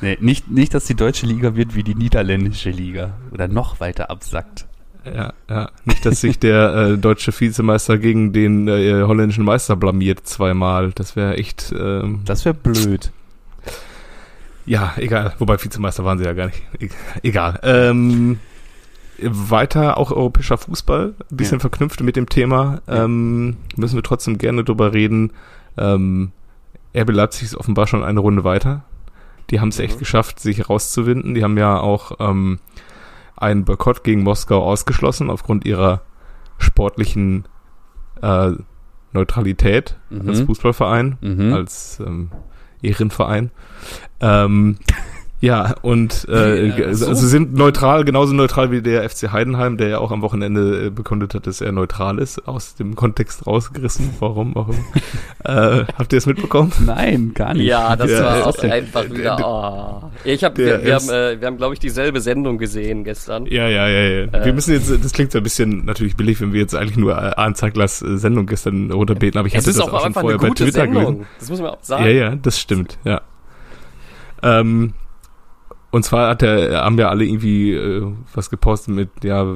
Nee, 0.00 0.18
nicht, 0.20 0.50
nicht, 0.50 0.74
dass 0.74 0.84
die 0.84 0.96
deutsche 0.96 1.26
Liga 1.26 1.56
wird 1.56 1.74
wie 1.74 1.82
die 1.82 1.94
niederländische 1.94 2.70
Liga. 2.70 3.14
Oder 3.30 3.48
noch 3.48 3.80
weiter 3.80 4.10
absackt. 4.10 4.66
Ja, 5.04 5.32
ja. 5.50 5.70
Nicht, 5.84 6.04
dass 6.06 6.20
sich 6.20 6.38
der 6.38 6.74
äh, 6.74 6.98
deutsche 6.98 7.32
Vizemeister 7.38 7.98
gegen 7.98 8.32
den 8.32 8.68
äh, 8.68 9.02
holländischen 9.02 9.44
Meister 9.44 9.76
blamiert 9.76 10.26
zweimal. 10.26 10.92
Das 10.94 11.16
wäre 11.16 11.36
echt, 11.36 11.74
ähm, 11.78 12.20
Das 12.24 12.44
wäre 12.44 12.54
blöd. 12.54 13.12
ja, 14.66 14.94
egal. 14.96 15.34
Wobei 15.38 15.62
Vizemeister 15.62 16.04
waren 16.04 16.18
sie 16.18 16.24
ja 16.24 16.32
gar 16.32 16.46
nicht. 16.46 16.62
E 16.80 16.88
egal. 17.22 17.60
Ähm, 17.62 18.38
weiter 19.20 19.96
auch 19.98 20.10
europäischer 20.10 20.58
Fußball, 20.58 21.14
ein 21.30 21.36
bisschen 21.36 21.58
Ja. 21.58 21.60
verknüpft 21.60 22.00
mit 22.02 22.16
dem 22.16 22.28
Thema. 22.28 22.80
Ähm, 22.88 23.56
müssen 23.76 23.96
wir 23.96 24.02
trotzdem 24.02 24.38
gerne 24.38 24.64
drüber 24.64 24.92
reden. 24.92 25.32
Ähm, 25.76 26.32
RB 26.96 27.10
Leipzig 27.10 27.44
ist 27.44 27.56
offenbar 27.56 27.86
schon 27.86 28.02
eine 28.04 28.20
Runde 28.20 28.44
weiter. 28.44 28.84
Die 29.50 29.60
haben 29.60 29.68
es 29.68 29.78
echt 29.78 29.96
Mhm. 29.96 29.98
geschafft, 30.00 30.40
sich 30.40 30.68
rauszuwinden. 30.68 31.34
Die 31.34 31.44
haben 31.44 31.58
ja 31.58 31.78
auch 31.78 32.12
ähm, 32.20 32.58
einen 33.36 33.64
Boykott 33.64 34.04
gegen 34.04 34.22
Moskau 34.22 34.62
ausgeschlossen 34.62 35.30
aufgrund 35.30 35.64
ihrer 35.64 36.02
sportlichen 36.58 37.44
äh, 38.22 38.52
Neutralität 39.12 39.96
Mhm. 40.10 40.28
als 40.28 40.40
Fußballverein, 40.42 41.18
Mhm. 41.20 41.52
als 41.52 42.00
ähm, 42.04 42.30
Ehrenverein. 42.82 43.50
Ähm, 44.20 44.76
ja, 45.44 45.74
und 45.82 46.26
äh, 46.28 46.66
Ja, 46.68 46.86
also 46.86 47.04
so. 47.04 47.10
also 47.10 47.26
sind 47.26 47.54
neutral, 47.54 48.04
genauso 48.04 48.32
neutral 48.32 48.70
wie 48.70 48.80
der 48.82 49.08
FC 49.08 49.30
Heidenheim, 49.32 49.76
der 49.76 49.88
ja 49.88 49.98
auch 49.98 50.10
am 50.10 50.22
Wochenende 50.22 50.86
äh, 50.86 50.90
bekundet 50.90 51.34
hat, 51.34 51.46
dass 51.46 51.60
er 51.60 51.72
neutral 51.72 52.18
ist, 52.18 52.48
aus 52.48 52.74
dem 52.76 52.96
Kontext 52.96 53.46
rausgerissen. 53.46 54.10
Warum 54.20 54.56
auch 54.56 54.68
immer. 54.68 54.78
äh, 55.80 55.84
habt 55.98 56.12
ihr 56.12 56.18
es 56.18 56.26
mitbekommen? 56.26 56.72
Nein, 56.86 57.32
gar 57.34 57.54
nicht. 57.54 57.66
Ja, 57.66 57.94
das 57.96 58.10
Ja, 58.10 58.24
war 58.24 58.38
äh, 58.38 58.42
auch 58.42 58.56
der- 58.56 58.72
einfach 58.72 59.02
der- 59.02 59.10
wieder. 59.16 59.36
der- 59.36 59.46
Oh. 59.46 60.10
Ich 60.24 60.42
hab, 60.44 60.54
der 60.54 60.78
wir, 60.80 60.84
wir 60.86 60.94
haben, 60.94 61.08
äh, 61.10 61.40
wir 61.40 61.46
haben, 61.46 61.56
glaube 61.58 61.74
ich, 61.74 61.80
dieselbe 61.80 62.20
Sendung 62.20 62.56
gesehen 62.58 63.04
gestern. 63.04 63.46
Ja, 63.46 63.68
ja, 63.68 63.86
ja, 63.88 64.00
ja. 64.00 64.22
Äh. 64.32 64.44
wir 64.46 64.52
müssen 64.54 64.72
jetzt, 64.72 64.90
das 65.04 65.12
klingt 65.12 65.32
so 65.32 65.38
ein 65.38 65.44
bisschen 65.44 65.84
natürlich 65.84 66.16
billig, 66.16 66.40
wenn 66.40 66.52
wir 66.52 66.60
jetzt 66.60 66.74
eigentlich 66.74 66.96
nur 66.96 67.12
äh, 67.12 67.32
Arndt 67.36 67.56
Zeiglers 67.58 68.00
äh, 68.02 68.16
Sendung 68.16 68.46
gestern 68.46 68.90
runterbeten, 68.90 69.38
aber 69.38 69.48
ich 69.48 69.54
Es 69.54 69.66
hatte 69.66 69.76
das 69.76 69.80
auch 69.86 69.92
auch 69.92 69.98
schon 69.98 70.06
einfach 70.08 70.20
vorher 70.22 70.38
eine 70.38 70.42
bei 70.42 70.48
gute 70.48 70.64
Twitter 70.64 70.86
gelesen. 70.86 71.04
Sendung. 71.06 71.26
Das 71.38 71.50
muss 71.50 71.60
man 71.60 71.70
auch 71.70 71.78
sagen. 71.82 72.04
Ja, 72.04 72.10
ja, 72.10 72.34
das 72.36 72.58
stimmt, 72.58 72.98
ja. 73.04 73.20
Ähm, 74.42 74.92
und 75.94 76.02
zwar 76.04 76.30
hat 76.30 76.42
der, 76.42 76.82
haben 76.84 76.98
ja 76.98 77.08
alle 77.08 77.24
irgendwie 77.24 77.72
äh, 77.72 78.06
was 78.34 78.50
gepostet 78.50 78.94
mit, 78.94 79.08
ja, 79.22 79.46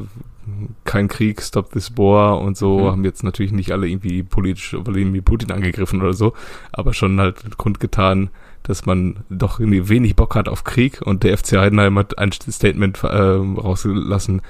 kein 0.85 1.09
Krieg, 1.09 1.43
stop 1.43 1.73
this 1.73 1.97
war 1.99 2.41
und 2.41 2.57
so, 2.57 2.79
Mhm. 2.79 2.87
haben 2.93 3.05
jetzt 3.05 3.23
natürlich 3.23 3.53
nicht 3.53 3.73
alle 3.73 3.89
irgendwie 3.89 4.23
politisch 4.23 4.73
Wladimir 4.73 5.21
Putin 5.23 5.51
angegriffen 5.53 6.01
oder 6.01 6.15
so, 6.15 6.33
aber 6.73 6.95
schon 6.95 7.21
halt 7.21 7.59
kundgetan, 7.59 8.31
dass 8.63 8.87
man 8.87 9.17
doch 9.29 9.61
irgendwie 9.61 9.89
wenig 9.89 10.17
Bock 10.17 10.35
hat 10.37 10.49
auf 10.49 10.65
Krieg 10.65 11.03
und 11.05 11.23
der 11.23 11.37
FC 11.37 11.59
Heidenheim 11.59 11.99
hat 11.99 12.19
ein 12.19 12.33
Statement 12.33 13.03
äh, 13.03 13.07
rausgelassen. 13.07 14.41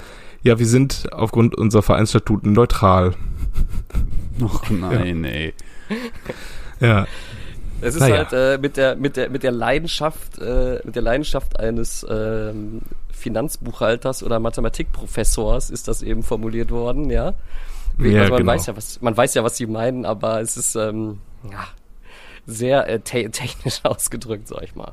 Ja, 0.42 0.58
wir 0.58 0.66
sind 0.66 1.12
aufgrund 1.12 1.56
unserer 1.56 1.82
Vereinsstatuten 1.82 2.52
neutral. 2.52 3.14
Och 4.40 4.70
nein, 4.70 5.24
ey. 5.24 5.52
Ja, 6.80 7.06
Es 7.80 7.94
ist 7.94 8.00
Naja. 8.00 8.16
halt 8.16 8.32
äh, 8.32 8.58
mit 8.60 8.76
der 8.76 8.96
mit 8.96 9.16
der 9.16 9.30
mit 9.30 9.42
der 9.42 9.52
Leidenschaft 9.52 10.38
äh, 10.38 10.80
mit 10.84 10.96
der 10.96 11.02
Leidenschaft 11.02 11.58
eines 11.60 12.04
ähm, 12.08 12.82
Finanzbuchhalters 13.12 14.22
oder 14.22 14.40
Mathematikprofessors 14.40 15.70
ist 15.70 15.88
das 15.88 16.02
eben 16.02 16.22
formuliert 16.22 16.70
worden, 16.70 17.10
ja. 17.10 17.34
Ja, 17.98 18.20
also 18.20 18.32
man 18.32 18.40
genau. 18.40 18.52
weiß 18.52 18.66
ja 18.66 18.76
was 18.76 19.00
man 19.00 19.16
weiß 19.16 19.34
ja 19.34 19.44
was 19.44 19.56
sie 19.56 19.66
meinen, 19.66 20.04
aber 20.04 20.40
es 20.40 20.56
ist 20.56 20.74
ähm, 20.76 21.18
ja, 21.50 21.66
sehr 22.46 22.88
äh, 22.88 23.00
te 23.00 23.30
technisch 23.30 23.80
ausgedrückt, 23.84 24.48
sag 24.48 24.62
ich 24.62 24.74
mal. 24.74 24.92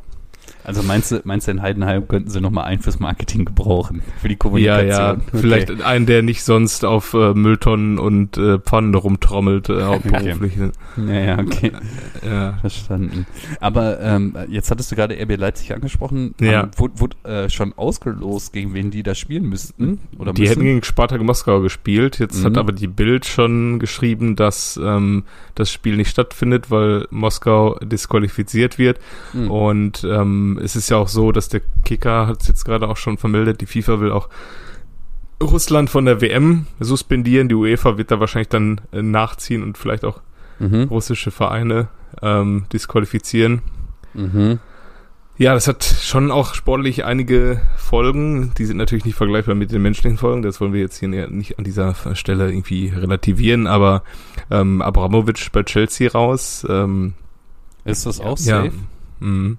Also 0.65 0.83
meinst 0.83 1.11
du, 1.11 1.21
meinst 1.23 1.47
du, 1.47 1.51
in 1.51 1.61
Heidenheim 1.61 2.07
könnten 2.07 2.29
sie 2.29 2.41
nochmal 2.41 2.65
einen 2.65 2.81
fürs 2.81 2.99
Marketing 2.99 3.45
gebrauchen? 3.45 4.01
Für 4.21 4.27
die 4.27 4.33
Ja, 4.33 4.37
Kommunikation? 4.39 4.89
ja, 4.89 5.11
Okay. 5.13 5.37
vielleicht 5.39 5.81
einen, 5.83 6.05
der 6.05 6.21
nicht 6.23 6.43
sonst 6.43 6.83
auf 6.85 7.13
äh, 7.13 7.33
Mülltonnen 7.33 7.99
und 7.99 8.37
äh, 8.37 8.59
Pfannen 8.59 8.95
rumtrommelt, 8.95 9.69
äh, 9.69 9.81
hauptberuflich. 9.83 10.53
Ja, 10.97 11.13
ja, 11.13 11.39
okay. 11.39 11.71
Ja. 12.25 12.53
Verstanden. 12.61 13.27
Aber 13.59 13.99
ähm, 14.01 14.35
jetzt 14.49 14.71
hattest 14.71 14.91
du 14.91 14.95
gerade 14.95 15.15
RB 15.21 15.37
Leipzig 15.37 15.73
angesprochen. 15.73 16.33
Ja. 16.41 16.63
Ähm, 16.63 16.69
wurde 16.77 16.99
wurde 16.99 17.15
äh, 17.23 17.49
schon 17.49 17.73
ausgelost, 17.73 18.51
gegen 18.53 18.73
wen 18.73 18.89
die 18.89 19.03
da 19.03 19.13
spielen 19.13 19.47
müssten? 19.47 19.99
Oder 20.17 20.33
Die 20.33 20.41
müssen? 20.41 20.51
hätten 20.53 20.63
gegen 20.63 20.83
Spartak 20.83 21.21
Moskau 21.21 21.59
gespielt. 21.61 22.17
Jetzt 22.19 22.39
Mhm. 22.41 22.45
hat 22.45 22.57
aber 22.57 22.71
die 22.71 22.87
Bild 22.87 23.25
schon 23.25 23.77
geschrieben, 23.79 24.35
dass 24.35 24.79
ähm, 24.83 25.23
das 25.53 25.71
Spiel 25.71 25.97
nicht 25.97 26.09
stattfindet, 26.09 26.71
weil 26.71 27.05
Moskau 27.11 27.77
disqualifiziert 27.83 28.79
wird. 28.79 28.99
Mhm. 29.33 29.51
Und 29.51 30.03
ähm, 30.09 30.54
es 30.61 30.75
ist 30.75 30.89
ja 30.89 30.97
auch 30.97 31.07
so, 31.07 31.31
dass 31.31 31.49
der 31.49 31.61
Kicker 31.83 32.27
hat 32.27 32.41
es 32.41 32.47
jetzt 32.47 32.65
gerade 32.65 32.87
auch 32.87 32.97
schon 32.97 33.17
vermeldet, 33.17 33.61
die 33.61 33.65
FIFA 33.65 33.99
will 33.99 34.11
auch 34.11 34.29
Russland 35.41 35.89
von 35.89 36.05
der 36.05 36.21
WM 36.21 36.65
suspendieren. 36.79 37.49
Die 37.49 37.55
UEFA 37.55 37.97
wird 37.97 38.11
da 38.11 38.19
wahrscheinlich 38.19 38.49
dann 38.49 38.81
äh, 38.91 39.01
nachziehen 39.01 39.63
und 39.63 39.77
vielleicht 39.77 40.05
auch 40.05 40.21
Mhm. 40.57 40.83
russische 40.83 41.31
Vereine 41.31 41.89
ähm, 42.21 42.65
disqualifizieren. 42.71 43.61
Mhm. 44.13 44.59
Ja, 45.37 45.53
das 45.53 45.67
hat 45.67 45.83
schon 45.83 46.31
auch 46.31 46.53
sportlich 46.53 47.03
einige 47.03 47.59
Folgen. 47.75 48.53
Die 48.57 48.63
sind 48.63 48.77
natürlich 48.77 49.03
nicht 49.03 49.17
vergleichbar 49.17 49.53
mit 49.53 49.73
den 49.73 49.81
menschlichen 49.81 50.17
Folgen. 50.17 50.43
Das 50.43 50.61
wollen 50.61 50.71
wir 50.71 50.79
jetzt 50.79 50.97
hier 50.97 51.09
nicht 51.09 51.57
an 51.59 51.65
dieser 51.65 51.93
Stelle 52.15 52.47
irgendwie 52.49 52.87
relativieren. 52.87 53.67
Aber 53.67 54.03
ähm, 54.49 54.81
Abramovic 54.81 55.51
bei 55.51 55.63
Chelsea 55.63 56.09
raus. 56.09 56.65
Ähm, 56.69 57.15
Ist 57.83 58.05
das 58.05 58.21
auch 58.21 58.39
ja. 58.39 58.63
safe? 58.63 58.71
Mhm. 59.19 59.57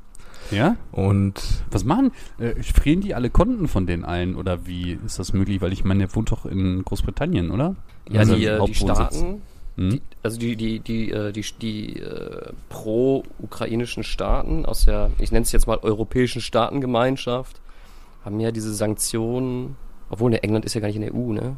Ja? 0.50 0.76
Und 0.92 1.42
Was 1.70 1.84
machen? 1.84 2.12
Äh, 2.38 2.62
frieren 2.62 3.00
die 3.00 3.14
alle 3.14 3.30
Konten 3.30 3.68
von 3.68 3.86
den 3.86 4.04
ein? 4.04 4.36
Oder 4.36 4.66
wie 4.66 4.98
ist 5.04 5.18
das 5.18 5.32
möglich? 5.32 5.60
Weil 5.60 5.72
ich 5.72 5.84
meine, 5.84 6.06
der 6.06 6.14
wohnt 6.14 6.30
doch 6.30 6.46
in 6.46 6.84
Großbritannien, 6.84 7.50
oder? 7.50 7.76
Ja, 8.10 8.20
Also 8.20 8.36
die, 8.36 8.44
äh, 8.46 8.64
die. 8.64 8.74
Staaten, 8.74 9.42
Hm? 9.76 9.90
die, 9.90 10.02
also 10.22 10.38
die, 10.38 10.56
die, 10.56 10.80
die, 10.80 11.10
äh, 11.10 11.32
die, 11.32 11.44
die 11.60 12.00
äh, 12.00 12.52
pro-ukrainischen 12.70 14.04
Staaten 14.04 14.64
aus 14.64 14.86
der, 14.86 15.10
ich 15.18 15.32
nenne 15.32 15.42
es 15.42 15.52
jetzt 15.52 15.66
mal 15.66 15.78
europäischen 15.78 16.40
Staatengemeinschaft, 16.40 17.60
haben 18.24 18.40
ja 18.40 18.52
diese 18.52 18.72
Sanktionen, 18.74 19.76
obwohl 20.08 20.30
ne, 20.30 20.42
England 20.42 20.64
ist 20.64 20.74
ja 20.74 20.80
gar 20.80 20.88
nicht 20.88 20.96
in 20.96 21.02
der 21.02 21.14
EU, 21.14 21.32
ne? 21.32 21.56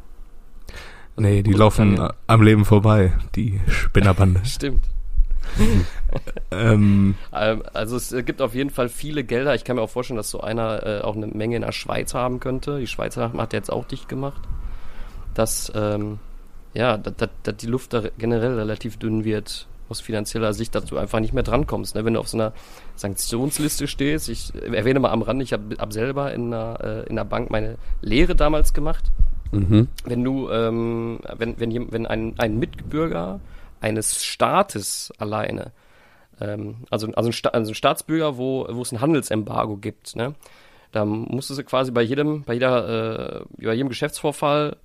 Also 1.17 1.29
nee, 1.29 1.43
die 1.43 1.53
laufen 1.53 1.99
am 2.27 2.43
Leben 2.43 2.65
vorbei, 2.65 3.13
die 3.35 3.61
Spinnerbande. 3.69 4.41
Stimmt. 4.45 4.85
ähm, 6.51 7.15
Ähm, 7.33 7.63
also 7.73 7.97
es 7.97 8.13
äh, 8.13 8.23
gibt 8.23 8.43
auf 8.43 8.55
jeden 8.55 8.71
Fall 8.71 8.89
viele 8.89 9.25
Gelder. 9.25 9.55
Ich 9.55 9.65
kann 9.65 9.77
mir 9.77 9.83
auch 9.83 9.91
vorstellen, 9.91 10.17
dass 10.17 10.31
so 10.31 10.41
einer 10.41 10.87
äh, 10.87 11.01
auch 11.01 11.17
eine 11.17 11.27
Menge 11.27 11.57
in 11.57 11.63
der 11.63 11.73
Schweiz 11.73 12.15
haben 12.15 12.41
könnte. 12.41 12.79
Die 12.79 12.87
Schweizer 12.87 13.33
hat 13.33 13.53
jetzt 13.53 13.71
auch 13.71 13.85
dicht 13.85 14.09
gemacht. 14.09 14.43
Dass, 15.35 15.73
ähm, 15.75 16.19
ja, 16.75 16.97
dass, 16.97 17.29
dass, 17.43 17.57
die 17.57 17.67
Luft 17.67 17.93
da 17.93 18.03
generell 18.19 18.55
relativ 18.55 18.99
dünn 18.99 19.25
wird 19.25 19.67
aus 19.89 20.01
finanzieller 20.01 20.53
Sicht, 20.53 20.75
dass 20.75 20.85
du 20.85 20.99
einfach 20.99 21.21
nicht 21.21 21.33
mehr 21.33 21.43
drankommst. 21.43 21.95
Ne? 21.95 22.05
Wenn 22.05 22.15
du 22.15 22.21
auf 22.21 22.29
so 22.29 22.37
einer 22.37 22.53
Sanktionsliste 22.97 23.87
stehst, 23.87 24.29
ich 24.29 24.53
erwähne 24.55 25.01
mal 25.01 25.11
am 25.11 25.23
Rand, 25.23 25.43
ich 25.43 25.53
habe 25.53 25.77
hab 25.79 25.93
selber 25.93 26.33
in 26.35 26.53
einer, 26.53 26.79
äh, 26.83 27.01
in 27.05 27.19
einer 27.19 27.25
Bank 27.25 27.51
meine 27.51 27.77
Lehre 28.03 28.35
damals 28.35 28.75
gemacht 28.75 29.11
Mhm. 29.53 29.89
wenn 30.05 30.25
du, 30.25 30.51
ähm, 30.51 31.21
wenn, 31.37 31.59
wenn, 31.59 31.93
wenn 31.93 32.07
ein, 32.07 32.35
ein 32.39 32.59
Mitbürger 32.59 33.41
eines 33.81 34.25
Staates 34.25 35.13
alleine, 35.19 35.73
ähm, 36.41 36.85
also, 36.91 37.09
also, 37.15 37.29
ein, 37.29 37.33
Sta 37.33 37.51
also 37.51 37.73
ein 37.73 37.75
Staatsbürger, 37.75 38.37
wo, 38.37 38.67
wo 38.71 38.83
es 38.83 38.93
ein 38.93 39.01
Handelsembargo 39.01 39.77
gibt, 39.77 40.17
ne, 40.17 40.35
da 40.93 41.05
musstest 41.05 41.59
du 41.59 41.65
quasi 41.65 41.91
bei 41.91 42.03
jedem, 42.03 42.45
bei 42.45 42.55
jeder, 42.55 43.41
äh, 43.41 43.65
bei 43.65 43.75
jedem 43.75 43.89
Geschäftsvorfall 43.89 44.77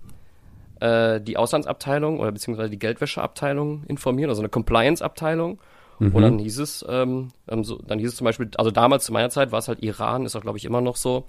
äh, 0.80 1.22
die 1.22 1.38
Auslandsabteilung 1.38 2.20
oder 2.20 2.32
beziehungsweise 2.32 2.70
die 2.70 2.80
Geldwäscheabteilung 2.80 3.84
informieren, 3.86 4.30
also 4.30 4.42
eine 4.42 4.50
Compliance-Abteilung. 4.50 5.60
Und 6.00 6.22
dann 6.22 6.40
hieß 6.40 6.60
es, 6.60 6.86
ähm, 6.90 7.30
ähm, 7.48 7.64
so, 7.64 7.78
dann 7.78 8.00
hieß 8.00 8.10
es 8.10 8.16
zum 8.18 8.26
Beispiel, 8.26 8.50
also 8.58 8.72
damals 8.72 9.06
zu 9.06 9.14
meiner 9.14 9.30
Zeit 9.30 9.54
war 9.54 9.60
es 9.60 9.70
halt 9.70 9.82
Iran, 9.84 10.26
ist 10.26 10.36
auch 10.36 10.42
glaube 10.42 10.58
ich 10.58 10.66
immer 10.66 10.82
noch 10.82 10.98
so, 10.98 11.26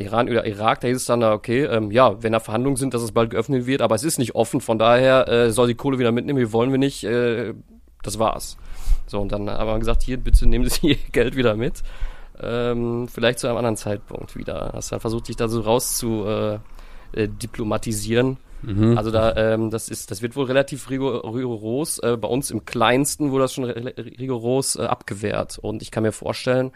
Iran 0.00 0.28
oder 0.28 0.46
Irak, 0.46 0.80
da 0.80 0.88
hieß 0.88 0.96
es 0.96 1.04
dann, 1.04 1.22
okay, 1.22 1.64
ähm, 1.64 1.90
ja, 1.90 2.22
wenn 2.22 2.32
da 2.32 2.40
Verhandlungen 2.40 2.76
sind, 2.76 2.94
dass 2.94 3.02
es 3.02 3.12
bald 3.12 3.30
geöffnet 3.30 3.66
wird, 3.66 3.82
aber 3.82 3.94
es 3.94 4.04
ist 4.04 4.18
nicht 4.18 4.34
offen, 4.34 4.60
von 4.60 4.78
daher 4.78 5.28
äh, 5.28 5.50
soll 5.50 5.68
die 5.68 5.74
Kohle 5.74 5.98
wieder 5.98 6.12
mitnehmen, 6.12 6.38
wir 6.38 6.52
wollen 6.52 6.70
wir 6.70 6.78
nicht, 6.78 7.04
äh, 7.04 7.54
das 8.02 8.18
war's. 8.18 8.56
So, 9.06 9.20
und 9.20 9.32
dann 9.32 9.50
haben 9.50 9.68
wir 9.68 9.78
gesagt, 9.78 10.02
hier, 10.02 10.16
bitte 10.16 10.48
nehmen 10.48 10.68
Sie 10.68 10.86
Ihr 10.88 10.96
Geld 11.12 11.36
wieder 11.36 11.56
mit. 11.56 11.82
Ähm, 12.42 13.08
vielleicht 13.08 13.38
zu 13.38 13.48
einem 13.48 13.58
anderen 13.58 13.76
Zeitpunkt 13.76 14.36
wieder. 14.36 14.70
Hast 14.72 14.92
dann 14.92 15.00
versucht, 15.00 15.28
dich 15.28 15.36
da 15.36 15.48
so 15.48 15.60
raus 15.60 15.98
zu 15.98 16.24
äh, 16.26 16.58
äh, 17.12 17.28
diplomatisieren. 17.28 18.38
Mhm. 18.62 18.96
Also 18.96 19.10
da, 19.10 19.34
ähm, 19.36 19.70
das 19.70 19.88
ist, 19.88 20.10
das 20.10 20.22
wird 20.22 20.36
wohl 20.36 20.46
relativ 20.46 20.90
rigor 20.90 21.24
rigoros. 21.34 21.98
Äh, 21.98 22.16
bei 22.16 22.28
uns 22.28 22.50
im 22.50 22.64
Kleinsten 22.64 23.30
wurde 23.30 23.44
das 23.44 23.54
schon 23.54 23.64
rigoros 23.64 24.76
äh, 24.76 24.82
abgewehrt. 24.82 25.58
Und 25.58 25.82
ich 25.82 25.90
kann 25.90 26.02
mir 26.02 26.12
vorstellen, 26.12 26.70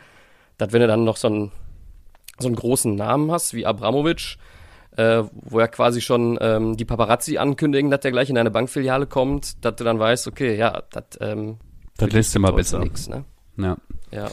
dass 0.58 0.72
wenn 0.72 0.80
du 0.80 0.86
dann 0.86 1.04
noch 1.04 1.16
so 1.16 1.28
einen, 1.28 1.52
so 2.38 2.48
einen 2.48 2.56
großen 2.56 2.94
Namen 2.94 3.30
hast 3.30 3.54
wie 3.54 3.66
Abramovic, 3.66 4.36
äh, 4.96 5.22
wo 5.32 5.60
ja 5.60 5.66
quasi 5.68 6.00
schon 6.00 6.38
ähm, 6.40 6.76
die 6.76 6.84
Paparazzi 6.84 7.38
ankündigen, 7.38 7.90
dass 7.90 8.00
der 8.00 8.12
gleich 8.12 8.30
in 8.30 8.38
eine 8.38 8.50
Bankfiliale 8.50 9.06
kommt, 9.06 9.64
dass 9.64 9.76
du 9.76 9.84
dann 9.84 9.98
weißt, 9.98 10.26
okay, 10.28 10.56
ja, 10.56 10.82
das 10.90 11.04
ähm, 11.20 11.56
Das 11.96 12.10
lässt 12.12 12.34
immer 12.36 12.52
besser. 12.52 12.78
Nix, 12.80 13.08
ne? 13.08 13.24
Ja, 13.56 13.76
Ja. 14.10 14.30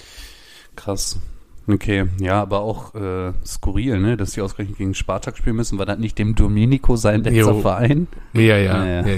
krass. 0.75 1.19
Okay, 1.67 2.07
ja, 2.19 2.41
aber 2.41 2.61
auch 2.61 2.95
äh, 2.95 3.33
skurril, 3.45 3.99
ne, 3.99 4.17
dass 4.17 4.31
die 4.31 4.41
ausgerechnet 4.41 4.79
gegen 4.79 4.93
Spartak 4.95 5.37
spielen 5.37 5.55
müssen. 5.55 5.77
War 5.77 5.85
das 5.85 5.99
nicht 5.99 6.17
dem 6.17 6.33
Domenico 6.35 6.95
sein 6.95 7.23
letzter 7.23 7.39
Jo. 7.39 7.61
Verein? 7.61 8.07
Ja, 8.33 8.41
ja, 8.41 8.57
Ja, 8.57 8.85
ja, 8.85 9.07
ja. 9.07 9.17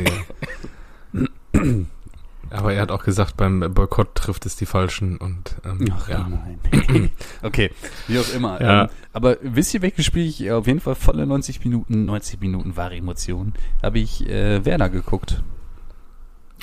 ja. 1.54 1.62
Aber 2.54 2.72
er 2.74 2.82
hat 2.84 2.92
auch 2.92 3.04
gesagt, 3.04 3.36
beim 3.36 3.60
Boykott 3.74 4.14
trifft 4.14 4.46
es 4.46 4.56
die 4.56 4.68
Falschen 4.68 5.18
und 5.18 5.56
ähm, 5.66 5.88
Ach 5.92 6.08
ja. 6.08 6.28
nein. 6.30 7.10
okay, 7.42 7.72
wie 8.08 8.20
auch 8.20 8.34
immer. 8.36 8.62
Ja. 8.62 8.84
Ähm, 8.84 8.90
aber 9.12 9.38
wisst 9.42 9.74
ihr, 9.74 9.82
welches 9.82 10.06
Spiel 10.06 10.28
ich 10.28 10.52
auf 10.52 10.68
jeden 10.68 10.80
Fall 10.80 10.94
volle 10.96 11.26
90 11.26 11.64
Minuten, 11.66 12.06
90 12.06 12.40
Minuten 12.42 12.78
wahre 12.78 12.96
Emotionen, 12.96 13.54
habe 13.82 13.98
ich 14.00 14.30
äh, 14.30 14.64
Werder 14.66 14.90
geguckt. 14.90 15.42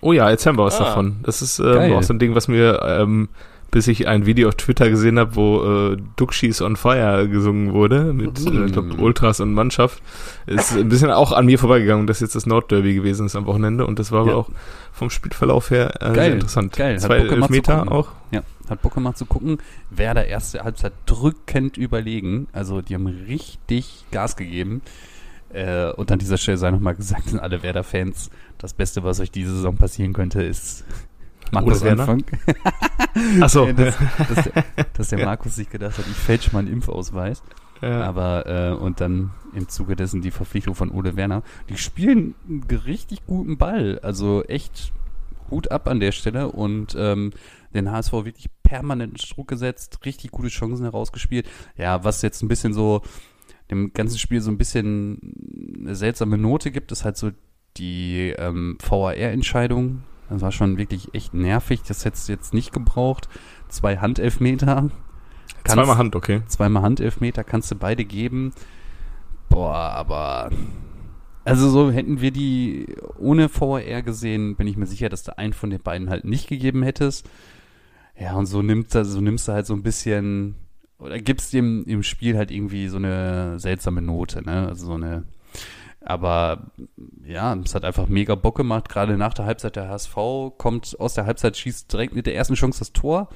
Oh 0.02 0.12
ja, 0.12 0.30
erzähl 0.30 0.52
mal 0.52 0.64
was 0.64 0.80
Ah. 0.80 0.84
davon. 0.84 1.16
Das 1.24 1.42
ist 1.42 1.58
ähm, 1.58 1.92
auch 1.92 2.02
so 2.02 2.14
ein 2.14 2.18
Ding, 2.20 2.34
was 2.34 2.46
mir, 2.48 2.80
ähm, 2.84 3.28
bis 3.70 3.86
ich 3.88 4.08
ein 4.08 4.26
Video 4.26 4.48
auf 4.48 4.56
Twitter 4.56 4.88
gesehen 4.90 5.18
habe, 5.18 5.36
wo 5.36 5.92
äh, 5.92 5.96
Duxchis 6.16 6.60
on 6.62 6.76
Fire 6.76 7.28
gesungen 7.28 7.72
wurde, 7.72 8.12
mit 8.12 8.38
äh, 8.46 8.66
ich 8.66 8.72
glaub, 8.72 8.86
Mm. 8.86 9.00
Ultras 9.00 9.40
und 9.40 9.52
Mannschaft, 9.54 10.02
ist 10.46 10.72
ein 10.76 10.88
bisschen 10.88 11.10
auch 11.10 11.32
an 11.32 11.46
mir 11.46 11.58
vorbeigegangen, 11.58 12.06
dass 12.06 12.20
jetzt 12.20 12.34
das 12.34 12.46
Nordderby 12.46 12.94
gewesen 12.94 13.26
ist 13.26 13.36
am 13.36 13.46
Wochenende 13.46 13.86
und 13.86 13.98
das 13.98 14.10
war 14.12 14.22
aber 14.22 14.30
Ja. 14.30 14.36
auch 14.36 14.50
vom 14.92 15.10
Spielverlauf 15.10 15.70
her 15.70 15.94
äh, 16.00 16.06
Geil, 16.06 16.14
sehr 16.14 16.32
interessant. 16.32 16.72
geil. 16.76 16.94
Hat 16.94 17.02
Zwei 17.02 17.18
Bock 17.20 17.28
gemacht 17.28 17.50
zu 17.50 17.54
Elfmeter 17.56 17.92
auch. 17.92 18.08
Ja, 18.32 18.42
hat 18.68 18.82
Bock 18.82 18.94
gemacht 18.94 19.18
zu 19.18 19.24
gucken. 19.26 19.58
Werder 19.90 20.26
erste 20.26 20.62
Halbzeit 20.64 20.92
drückend 21.06 21.76
überlegen. 21.76 22.48
Also 22.52 22.80
die 22.82 22.94
haben 22.94 23.06
richtig 23.06 24.04
Gas 24.10 24.36
gegeben. 24.36 24.82
Äh, 25.52 25.90
und 25.92 26.12
an 26.12 26.18
dieser 26.20 26.38
Stelle 26.38 26.58
sei 26.58 26.70
nochmal 26.70 26.94
gesagt, 26.94 27.28
sind 27.28 27.40
alle 27.40 27.62
Werder-Fans, 27.62 28.30
das 28.58 28.72
Beste, 28.72 29.02
was 29.02 29.18
euch 29.20 29.30
diese 29.32 29.52
Saison 29.52 29.76
passieren 29.76 30.12
könnte, 30.12 30.42
ist 30.42 30.84
Markus 31.52 31.82
Werner? 31.82 32.08
Anfang. 32.08 32.24
Achso, 33.40 33.66
Äh, 33.66 33.74
dass, 33.74 33.96
dass, 34.28 34.44
der, 34.44 34.64
dass 34.94 35.08
der 35.08 35.24
Markus 35.24 35.56
sich 35.56 35.68
gedacht 35.70 35.98
hat, 35.98 36.04
ich 36.08 36.16
fälsche 36.16 36.52
mal 36.52 36.60
einen 36.60 36.68
Impfausweis. 36.72 37.42
ja. 37.82 38.02
Aber, 38.02 38.46
äh, 38.46 38.72
und 38.72 39.00
dann 39.00 39.32
im 39.54 39.68
Zuge 39.68 39.96
dessen 39.96 40.22
die 40.22 40.30
Verpflichtung 40.30 40.74
von 40.74 40.90
Ole 40.90 41.16
Werner. 41.16 41.42
Die 41.68 41.76
spielen 41.76 42.34
einen 42.48 42.64
richtig 42.86 43.26
guten 43.26 43.58
Ball. 43.58 43.98
Also 44.02 44.44
echt 44.44 44.92
Hut 45.50 45.70
ab 45.70 45.88
an 45.88 45.98
der 46.00 46.12
Stelle 46.12 46.48
und 46.52 46.94
ähm, 46.98 47.32
den 47.74 47.90
HSV 47.90 48.12
wirklich 48.12 48.46
permanent 48.62 49.20
in 49.22 49.34
Druck 49.34 49.48
gesetzt, 49.48 49.98
richtig 50.04 50.30
gute 50.30 50.48
Chancen 50.48 50.84
herausgespielt. 50.84 51.48
Ja, 51.76 52.04
was 52.04 52.22
jetzt 52.22 52.42
ein 52.42 52.48
bisschen 52.48 52.72
so 52.72 53.02
dem 53.70 53.92
ganzen 53.92 54.18
Spiel 54.18 54.40
so 54.40 54.50
ein 54.50 54.58
bisschen 54.58 55.76
eine 55.80 55.94
seltsame 55.96 56.38
Note 56.38 56.70
gibt, 56.70 56.92
ist 56.92 57.04
halt 57.04 57.16
so 57.16 57.30
die 57.76 58.34
ähm, 58.38 58.78
VAR-Entscheidung. 58.80 60.02
Das 60.30 60.40
war 60.42 60.52
schon 60.52 60.78
wirklich 60.78 61.12
echt 61.14 61.34
nervig. 61.34 61.82
Das 61.86 62.04
hättest 62.04 62.28
du 62.28 62.32
jetzt 62.32 62.54
nicht 62.54 62.72
gebraucht. 62.72 63.28
Zwei 63.68 63.98
Handelfmeter. 63.98 64.88
Kannst- 65.64 65.74
Zweimal 65.74 65.98
Hand, 65.98 66.16
okay. 66.16 66.42
Zweimal 66.46 66.82
Handelfmeter 66.82 67.44
kannst 67.44 67.70
du 67.70 67.74
beide 67.74 68.04
geben. 68.04 68.52
Boah, 69.48 69.74
aber. 69.74 70.50
Also 71.44 71.68
so 71.68 71.90
hätten 71.90 72.20
wir 72.20 72.30
die 72.30 72.86
ohne 73.18 73.48
VAR 73.52 74.02
gesehen, 74.02 74.56
bin 74.56 74.66
ich 74.66 74.76
mir 74.76 74.86
sicher, 74.86 75.08
dass 75.08 75.22
du 75.24 75.36
einen 75.36 75.52
von 75.52 75.70
den 75.70 75.80
beiden 75.82 76.08
halt 76.10 76.24
nicht 76.24 76.48
gegeben 76.48 76.82
hättest. 76.82 77.28
Ja, 78.18 78.34
und 78.34 78.46
so 78.46 78.62
nimmst 78.62 78.94
du, 78.94 79.04
so 79.04 79.20
nimmst 79.20 79.48
du 79.48 79.52
halt 79.52 79.66
so 79.66 79.74
ein 79.74 79.82
bisschen, 79.82 80.54
oder 80.98 81.18
gibst 81.18 81.52
dem 81.52 81.84
im 81.86 82.02
Spiel 82.02 82.36
halt 82.36 82.50
irgendwie 82.50 82.88
so 82.88 82.98
eine 82.98 83.58
seltsame 83.58 84.02
Note, 84.02 84.42
ne? 84.44 84.68
Also 84.68 84.86
so 84.86 84.94
eine. 84.94 85.24
Aber 86.10 86.72
ja, 87.24 87.54
es 87.54 87.72
hat 87.76 87.84
einfach 87.84 88.08
mega 88.08 88.34
Bock 88.34 88.56
gemacht. 88.56 88.88
Gerade 88.88 89.16
nach 89.16 89.32
der 89.32 89.44
Halbzeit 89.44 89.76
der 89.76 89.88
HSV 89.88 90.16
kommt 90.58 90.98
aus 90.98 91.14
der 91.14 91.24
Halbzeit, 91.24 91.56
schießt 91.56 91.92
direkt 91.92 92.16
mit 92.16 92.26
der 92.26 92.34
ersten 92.34 92.54
Chance 92.54 92.80
das 92.80 92.92
Tor. 92.92 93.28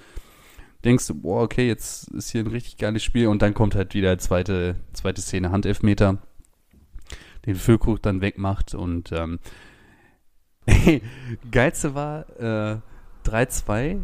Denkst 0.85 1.07
du, 1.07 1.15
boah, 1.15 1.43
okay, 1.43 1.69
jetzt 1.69 2.09
ist 2.09 2.31
hier 2.31 2.43
ein 2.43 2.49
richtig 2.49 2.77
geiles 2.77 3.05
Spiel. 3.05 3.29
Und 3.29 3.43
dann 3.43 3.55
kommt 3.55 3.77
halt 3.77 3.95
wieder 3.95 4.19
zweite, 4.19 4.75
zweite 4.93 5.23
Szene, 5.23 5.53
Handelfmeter, 5.53 6.19
den 7.47 7.55
Füllkrug 7.55 8.03
dann 8.03 8.21
wegmacht. 8.21 8.75
Und 8.75 9.13
ähm, 9.13 9.39
geilste 11.53 11.95
war 11.95 12.29
äh, 12.41 12.79
3-2, 13.25 13.99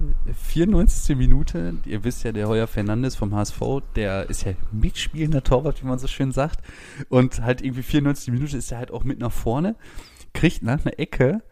94. 0.48 1.16
Minute, 1.16 1.74
ihr 1.84 2.04
wisst 2.04 2.24
ja, 2.24 2.32
der 2.32 2.48
Heuer 2.48 2.66
Fernandes 2.66 3.16
vom 3.16 3.34
HSV, 3.34 3.60
der 3.96 4.28
ist 4.30 4.44
ja 4.44 4.52
mitspielender 4.72 5.42
Torwart, 5.42 5.82
wie 5.82 5.86
man 5.86 5.98
so 5.98 6.06
schön 6.06 6.32
sagt 6.32 6.60
und 7.08 7.42
halt 7.42 7.62
irgendwie 7.62 7.82
94. 7.82 8.32
Minute 8.32 8.56
ist 8.56 8.72
er 8.72 8.78
halt 8.78 8.90
auch 8.90 9.04
mit 9.04 9.18
nach 9.18 9.32
vorne, 9.32 9.76
kriegt 10.32 10.62
nach 10.62 10.84
einer 10.84 10.98
Ecke 10.98 11.42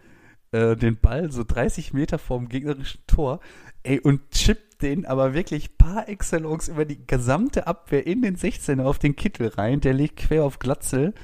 äh, 0.53 0.77
den 0.77 0.97
Ball 0.97 1.31
so 1.31 1.45
30 1.45 1.93
Meter 1.93 2.19
vorm 2.19 2.49
gegnerischen 2.49 3.01
Tor 3.07 3.41
Ey, 3.83 4.01
und 4.01 4.31
chippt 4.33 4.83
den 4.83 5.07
aber 5.07 5.35
wirklich 5.35 5.77
par 5.77 6.09
excellence 6.09 6.69
über 6.69 6.85
die 6.85 7.07
gesamte 7.07 7.67
Abwehr 7.67 8.07
in 8.07 8.23
den 8.23 8.37
16er 8.37 8.83
auf 8.83 8.99
den 8.99 9.17
Kittel 9.17 9.49
rein. 9.49 9.81
Der 9.81 9.95
liegt 9.95 10.19
quer 10.19 10.45
auf 10.45 10.59
Glatzel. 10.59 11.15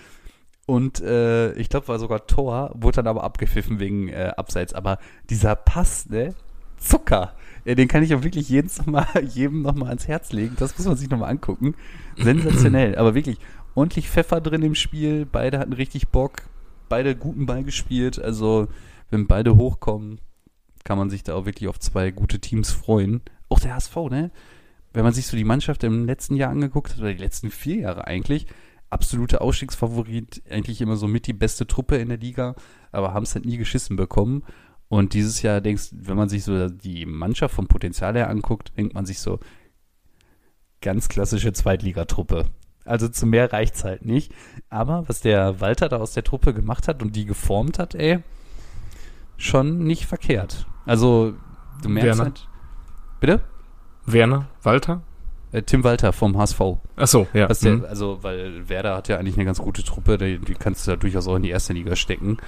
Und 0.67 1.01
äh, 1.01 1.53
ich 1.55 1.69
glaube, 1.69 1.89
war 1.89 1.99
sogar 1.99 2.27
Tor, 2.27 2.71
wurde 2.75 2.97
dann 2.97 3.07
aber 3.07 3.25
abgepfiffen 3.25 3.81
wegen 3.81 4.09
äh, 4.09 4.33
Abseits. 4.37 4.73
Aber 4.73 4.99
dieser 5.29 5.57
Pass, 5.57 6.09
ne? 6.09 6.35
Zucker. 6.79 7.35
Ja, 7.65 7.75
den 7.75 7.89
kann 7.89 8.03
ich 8.03 8.15
auch 8.15 8.23
wirklich 8.23 8.49
jedes 8.49 8.85
mal, 8.87 9.07
jedem 9.29 9.63
nochmal 9.63 9.89
ans 9.89 10.09
Herz 10.09 10.33
legen. 10.33 10.57
Das 10.59 10.77
muss 10.77 10.87
man 10.87 10.97
sich 10.97 11.11
nochmal 11.11 11.31
angucken. 11.31 11.75
Sensationell. 12.17 12.97
aber 12.97 13.15
wirklich 13.15 13.39
ordentlich 13.75 14.09
Pfeffer 14.09 14.41
drin 14.41 14.63
im 14.63 14.75
Spiel. 14.75 15.27
Beide 15.27 15.59
hatten 15.59 15.73
richtig 15.73 16.09
Bock. 16.09 16.43
Beide 16.89 17.17
guten 17.17 17.47
Ball 17.47 17.65
gespielt. 17.65 18.21
Also, 18.23 18.69
wenn 19.11 19.27
beide 19.27 19.57
hochkommen, 19.57 20.21
kann 20.85 20.99
man 20.99 21.11
sich 21.11 21.23
da 21.23 21.35
auch 21.35 21.47
wirklich 21.47 21.69
auf 21.69 21.79
zwei 21.79 22.11
gute 22.11 22.39
Teams 22.39 22.71
freuen. 22.71 23.23
Auch 23.49 23.61
der 23.61 23.75
HSV, 23.75 23.97
ne? 24.11 24.31
Wenn 24.93 25.05
man 25.05 25.13
sich 25.13 25.27
so 25.27 25.37
die 25.37 25.45
Mannschaft 25.45 25.83
im 25.83 26.07
letzten 26.07 26.37
Jahr 26.37 26.51
angeguckt 26.51 26.93
hat, 26.93 27.01
oder 27.01 27.13
die 27.13 27.23
letzten 27.23 27.51
vier 27.51 27.77
Jahre 27.77 28.07
eigentlich, 28.07 28.47
absolute 28.95 29.41
Ausstiegsfavorit, 29.41 30.43
eigentlich 30.49 30.81
immer 30.81 30.97
so 30.97 31.07
mit 31.07 31.27
die 31.27 31.33
beste 31.33 31.67
Truppe 31.67 31.97
in 31.97 32.09
der 32.09 32.19
Liga, 32.19 32.55
aber 32.93 33.13
haben 33.13 33.25
es 33.25 33.35
halt 33.35 33.45
nie 33.45 33.59
geschissen 33.59 33.97
bekommen. 33.97 34.45
Und 34.89 35.13
dieses 35.13 35.43
Jahr 35.43 35.61
denkst, 35.61 35.89
wenn 35.93 36.17
man 36.17 36.29
sich 36.29 36.45
so 36.45 36.69
die 36.69 37.05
Mannschaft 37.05 37.55
vom 37.55 37.67
Potenzial 37.67 38.15
her 38.15 38.31
anguckt, 38.31 38.73
denkt 38.79 38.95
man 38.95 39.05
sich 39.05 39.19
so, 39.19 39.41
ganz 40.81 41.09
klassische 41.09 41.53
Zweitligatruppe. 41.53 42.47
Also 42.85 43.09
zu 43.09 43.27
mehr 43.27 43.53
reicht's 43.53 43.83
halt 43.83 44.05
nicht. 44.05 44.33
Aber 44.69 45.09
was 45.09 45.21
der 45.21 45.61
Walter 45.61 45.89
da 45.89 45.97
aus 45.97 46.13
der 46.13 46.23
Truppe 46.23 46.55
gemacht 46.55 46.87
hat 46.87 47.03
und 47.03 47.17
die 47.17 47.25
geformt 47.25 47.79
hat, 47.79 47.95
ey, 47.95 48.21
schon 49.37 49.79
nicht 49.79 50.07
verkehrt. 50.07 50.67
Also, 50.87 51.35
du 51.83 51.89
merkst 51.89 52.07
Werner. 52.07 52.25
halt. 52.25 52.49
Bitte? 53.21 53.41
Werner, 54.07 54.49
Walter? 54.63 55.03
Äh, 55.55 55.63
Tim 55.63 55.85
Walter 55.85 56.13
vom 56.13 56.37
HSV. 56.37 56.61
Achso, 56.97 57.29
ja. 57.33 57.49
Was 57.49 57.61
der, 57.61 57.77
mhm. 57.77 57.85
also, 57.85 58.19
weil 58.23 58.69
Werder 58.69 58.97
hat 58.97 59.07
ja 59.09 59.19
eigentlich 59.19 59.37
eine 59.37 59.45
ganz 59.45 59.61
gute 59.61 59.85
Truppe, 59.85 60.19
die, 60.19 60.39
die 60.39 60.55
kannst 60.55 60.87
du 60.87 60.91
ja 60.91 60.97
durchaus 60.97 61.29
auch 61.29 61.37
in 61.37 61.45
die 61.45 61.51
erste 61.51 61.73
Liga 61.73 61.95
stecken. 61.95 62.39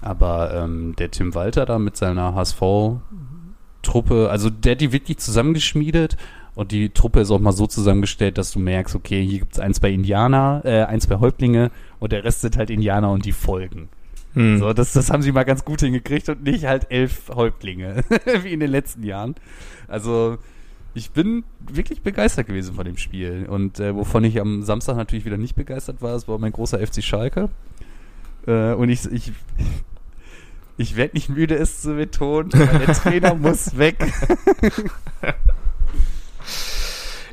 Aber 0.00 0.54
ähm, 0.54 0.96
der 0.96 1.10
Tim 1.10 1.34
Walter 1.34 1.66
da 1.66 1.78
mit 1.78 1.96
seiner 1.96 2.34
HSV-Truppe, 2.34 4.30
also 4.30 4.48
der 4.48 4.72
hat 4.72 4.80
die 4.80 4.92
wirklich 4.92 5.18
zusammengeschmiedet 5.18 6.16
und 6.54 6.72
die 6.72 6.88
Truppe 6.88 7.20
ist 7.20 7.30
auch 7.30 7.38
mal 7.38 7.52
so 7.52 7.66
zusammengestellt, 7.66 8.38
dass 8.38 8.50
du 8.52 8.60
merkst, 8.60 8.94
okay, 8.94 9.22
hier 9.24 9.40
gibt's 9.40 9.58
ein, 9.58 9.74
zwei 9.74 9.90
Indianer, 9.90 10.62
äh, 10.64 10.84
ein, 10.84 11.00
zwei 11.00 11.16
Häuptlinge 11.16 11.70
und 12.00 12.12
der 12.12 12.24
Rest 12.24 12.40
sind 12.40 12.56
halt 12.56 12.70
Indianer 12.70 13.10
und 13.10 13.26
die 13.26 13.32
folgen. 13.32 13.90
Hm. 14.32 14.58
So, 14.58 14.72
das, 14.72 14.92
das 14.92 15.10
haben 15.10 15.22
sie 15.22 15.32
mal 15.32 15.44
ganz 15.44 15.64
gut 15.64 15.80
hingekriegt 15.80 16.30
und 16.30 16.44
nicht 16.44 16.64
halt 16.64 16.90
elf 16.90 17.28
Häuptlinge, 17.28 18.04
wie 18.42 18.52
in 18.52 18.60
den 18.60 18.70
letzten 18.70 19.02
Jahren. 19.02 19.34
Also, 19.86 20.38
ich 20.94 21.10
bin 21.10 21.44
wirklich 21.60 22.02
begeistert 22.02 22.46
gewesen 22.46 22.74
von 22.74 22.84
dem 22.84 22.96
Spiel. 22.96 23.46
Und 23.48 23.80
äh, 23.80 23.94
wovon 23.94 24.24
ich 24.24 24.40
am 24.40 24.62
Samstag 24.62 24.96
natürlich 24.96 25.24
wieder 25.24 25.36
nicht 25.36 25.56
begeistert 25.56 26.00
war, 26.02 26.12
das 26.12 26.28
war 26.28 26.38
mein 26.38 26.52
großer 26.52 26.78
FC 26.84 27.02
Schalke. 27.02 27.48
Äh, 28.46 28.72
und 28.74 28.88
ich, 28.88 29.10
ich, 29.10 29.32
ich 30.76 30.96
werde 30.96 31.14
nicht 31.14 31.28
müde, 31.28 31.56
es 31.56 31.82
zu 31.82 31.94
betonen, 31.94 32.50
der 32.50 32.86
Trainer 32.94 33.34
muss 33.34 33.76
weg. 33.76 33.96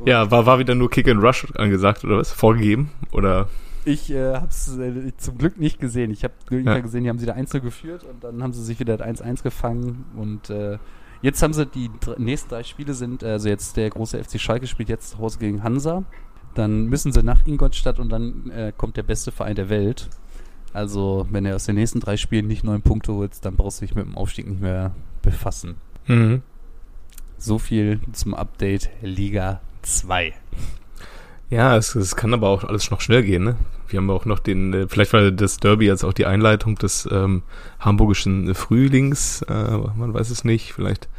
Ja, 0.06 0.32
war, 0.32 0.46
war 0.48 0.58
wieder 0.60 0.74
nur 0.74 0.90
Kick 0.90 1.08
and 1.08 1.22
Rush 1.22 1.46
angesagt, 1.56 2.04
oder 2.04 2.18
was? 2.18 2.32
Vorgegeben? 2.32 2.90
Oder? 3.12 3.50
Ich 3.86 4.12
äh, 4.12 4.34
habe 4.34 4.48
es 4.48 4.76
äh, 4.78 5.16
zum 5.18 5.38
Glück 5.38 5.60
nicht 5.60 5.80
gesehen. 5.80 6.10
Ich 6.12 6.24
habe 6.24 6.34
Ja. 6.50 6.80
gesehen, 6.80 7.04
die 7.04 7.10
haben 7.10 7.20
sie 7.20 7.26
da 7.28 7.34
1 7.34 7.52
geführt 7.52 8.04
und 8.04 8.24
dann 8.24 8.42
haben 8.42 8.54
sie 8.54 8.64
sich 8.64 8.80
wieder 8.80 8.96
1-1 8.96 9.44
gefangen 9.44 10.06
und 10.16 10.50
äh, 10.50 10.80
jetzt 11.22 11.42
haben 11.42 11.54
sie 11.54 11.66
die 11.66 11.90
dr 12.00 12.20
nächsten 12.20 12.50
drei 12.50 12.64
Spiele 12.64 12.94
sind, 12.94 13.24
also 13.24 13.50
jetzt 13.50 13.78
der 13.78 13.90
große 13.90 14.24
FC 14.24 14.40
Schalke 14.40 14.68
spielt 14.68 14.90
jetzt 14.90 15.12
zu 15.12 15.20
Hause 15.20 15.40
gegen 15.40 15.64
Hansa. 15.64 16.04
Dann 16.54 16.88
müssen 16.88 17.14
sie 17.14 17.24
nach 17.24 17.46
Ingolstadt 17.46 18.00
und 18.00 18.10
dann 18.10 18.50
äh, 18.50 18.74
kommt 18.76 18.98
der 18.98 19.04
beste 19.04 19.32
Verein 19.32 19.56
der 19.56 19.70
Welt. 19.70 20.10
Also, 20.74 21.28
wenn 21.30 21.46
er 21.46 21.56
aus 21.56 21.66
den 21.66 21.76
nächsten 21.76 22.00
drei 22.00 22.18
Spielen 22.18 22.48
nicht 22.48 22.64
neun 22.64 22.82
Punkte 22.82 23.14
holt, 23.14 23.44
dann 23.44 23.56
brauchst 23.56 23.82
du 23.82 23.86
dich 23.86 23.96
mit 23.96 24.06
dem 24.06 24.18
Aufstieg 24.18 24.48
nicht 24.48 24.62
mehr 24.62 24.94
befassen. 25.22 25.76
Mhm. 26.08 26.42
So 27.38 27.58
viel 27.60 28.00
zum 28.14 28.34
Update 28.34 28.90
Liga 29.02 29.62
2. 29.82 30.34
Ja, 31.52 31.76
es, 31.76 31.96
es 31.96 32.16
kann 32.16 32.34
aber 32.34 32.48
auch 32.48 32.64
alles 32.64 32.90
noch 32.92 33.02
schnell 33.02 33.24
gehen, 33.24 33.44
ne? 33.44 33.58
Wir 33.90 33.98
haben 33.98 34.10
auch 34.10 34.24
noch 34.24 34.40
den, 34.40 34.74
äh, 34.74 34.88
vielleicht 34.88 35.12
war 35.12 35.32
das 35.32 35.58
Derby 35.58 35.86
jetzt 35.86 36.06
auch 36.06 36.14
die 36.14 36.26
Einleitung 36.26 36.76
des 36.76 37.08
ähm, 37.12 37.44
hamburgischen 37.78 38.56
Frühlings, 38.56 39.42
äh, 39.44 39.78
man 39.98 40.14
weiß 40.14 40.30
es 40.30 40.46
nicht, 40.46 40.72
vielleicht 40.72 41.10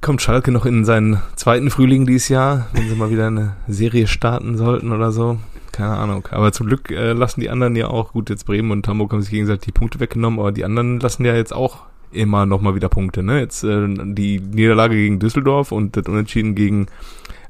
kommt 0.00 0.22
Schalke 0.22 0.50
noch 0.50 0.64
in 0.64 0.86
seinen 0.86 1.20
zweiten 1.36 1.70
Frühling 1.70 2.06
dieses 2.06 2.30
Jahr, 2.30 2.68
wenn 2.72 2.88
sie 2.88 2.96
mal 2.96 3.10
wieder 3.10 3.26
eine 3.26 3.54
Serie 3.68 4.06
starten 4.06 4.56
sollten 4.56 4.92
oder 4.92 5.12
so. 5.12 5.38
Keine 5.72 5.96
Ahnung. 5.96 6.26
Aber 6.30 6.50
zum 6.52 6.66
Glück 6.66 6.90
äh, 6.90 7.12
lassen 7.12 7.40
die 7.42 7.50
anderen 7.50 7.76
ja 7.76 7.88
auch, 7.88 8.12
gut, 8.12 8.30
jetzt 8.30 8.46
Bremen 8.46 8.70
und 8.70 8.88
Hamburg 8.88 9.12
haben 9.12 9.20
sich 9.20 9.30
gegenseitig 9.30 9.66
die 9.66 9.72
Punkte 9.72 10.00
weggenommen, 10.00 10.40
aber 10.40 10.52
die 10.52 10.64
anderen 10.64 11.00
lassen 11.00 11.24
ja 11.26 11.34
jetzt 11.34 11.52
auch 11.52 11.82
immer 12.12 12.46
noch 12.46 12.62
mal 12.62 12.74
wieder 12.74 12.88
Punkte, 12.88 13.22
ne? 13.22 13.40
Jetzt 13.40 13.62
äh, 13.62 13.86
die 13.88 14.40
Niederlage 14.40 14.94
gegen 14.94 15.18
Düsseldorf 15.18 15.70
und 15.70 15.96
das 15.98 16.06
Unentschieden 16.06 16.54
gegen 16.54 16.86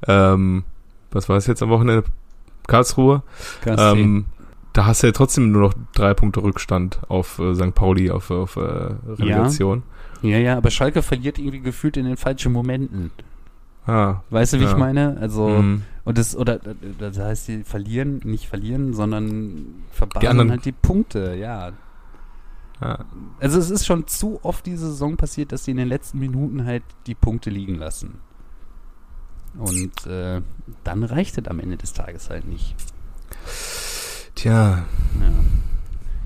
ähm, 0.09 0.65
was 1.13 1.29
war 1.29 1.37
es 1.37 1.47
jetzt 1.47 1.63
am 1.63 1.71
Wochenende? 1.71 2.05
Karlsruhe. 2.67 3.23
Ähm, 3.67 4.27
da 4.73 4.87
hast 4.87 5.03
du 5.03 5.09
ja 5.09 5.13
trotzdem 5.13 5.53
nur 5.53 5.63
noch 5.63 5.75
drei 5.95 6.15
Punkte 6.15 6.43
Rückstand 6.43 7.01
auf 7.09 7.39
äh, 7.39 7.55
St. 7.55 7.75
Pauli, 7.75 8.11
auf, 8.11 8.31
auf 8.31 8.57
äh, 8.57 8.61
Relegation. 8.61 9.83
ja, 10.23 10.39
ja, 10.39 10.57
aber 10.57 10.71
Schalke 10.71 11.03
verliert 11.03 11.39
irgendwie 11.39 11.61
gefühlt 11.61 11.97
in 11.97 12.05
den 12.07 12.17
falschen 12.17 12.53
Momenten. 12.53 13.11
Ah, 13.85 14.21
Weißt 14.31 14.53
du, 14.53 14.61
wie 14.61 14.65
Ja. 14.65 14.71
ich 14.71 14.77
meine? 14.77 15.17
Also, 15.21 15.49
mm, 15.49 15.83
und 16.05 16.17
das, 16.17 16.37
oder, 16.37 16.55
äh, 16.65 16.75
das 17.01 17.19
heißt, 17.19 17.49
die 17.49 17.65
verlieren, 17.65 18.21
nicht 18.25 18.47
verlieren, 18.49 18.95
sondern 18.95 19.83
anderen- 20.15 20.51
halt 20.53 20.65
die 20.65 20.71
Punkte, 20.73 21.35
ja. 21.35 21.73
ja. 22.81 23.05
Also, 23.41 23.59
es 23.59 23.71
ist 23.71 23.85
schon 23.85 24.07
zu 24.07 24.39
oft 24.45 24.65
diese 24.67 24.87
Saison 24.87 25.17
passiert, 25.17 25.51
dass 25.51 25.65
sie 25.65 25.73
in 25.73 25.79
den 25.79 25.89
letzten 25.89 26.21
Minuten 26.21 26.65
halt 26.65 26.85
die 27.09 27.17
Punkte 27.17 27.51
liegen 27.51 27.75
lassen. 27.75 28.21
Und 29.59 30.07
äh, 30.07 30.41
dann 30.85 31.05
reicht 31.05 31.39
es 31.39 31.47
am 31.47 31.61
Ende 31.61 31.77
des 31.77 31.93
Tages 31.93 32.31
halt 32.31 32.47
nicht. 32.47 32.75
Tja, 34.35 34.85
Ja. 35.21 35.33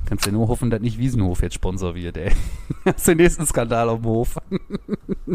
Kannst 0.06 0.24
ja 0.24 0.30
nur 0.30 0.46
hoffen, 0.46 0.70
dass 0.70 0.80
nicht 0.80 0.98
Wiesenhof 0.98 1.42
jetzt 1.42 1.54
Sponsor 1.56 1.96
wird, 1.96 2.16
ey. 2.16 2.30
Das 2.84 2.96
ist 2.98 3.08
der 3.08 3.16
nächste 3.16 3.44
Skandal 3.44 3.88
auf 3.88 4.00
dem 4.00 4.06
Hof. 4.06 4.36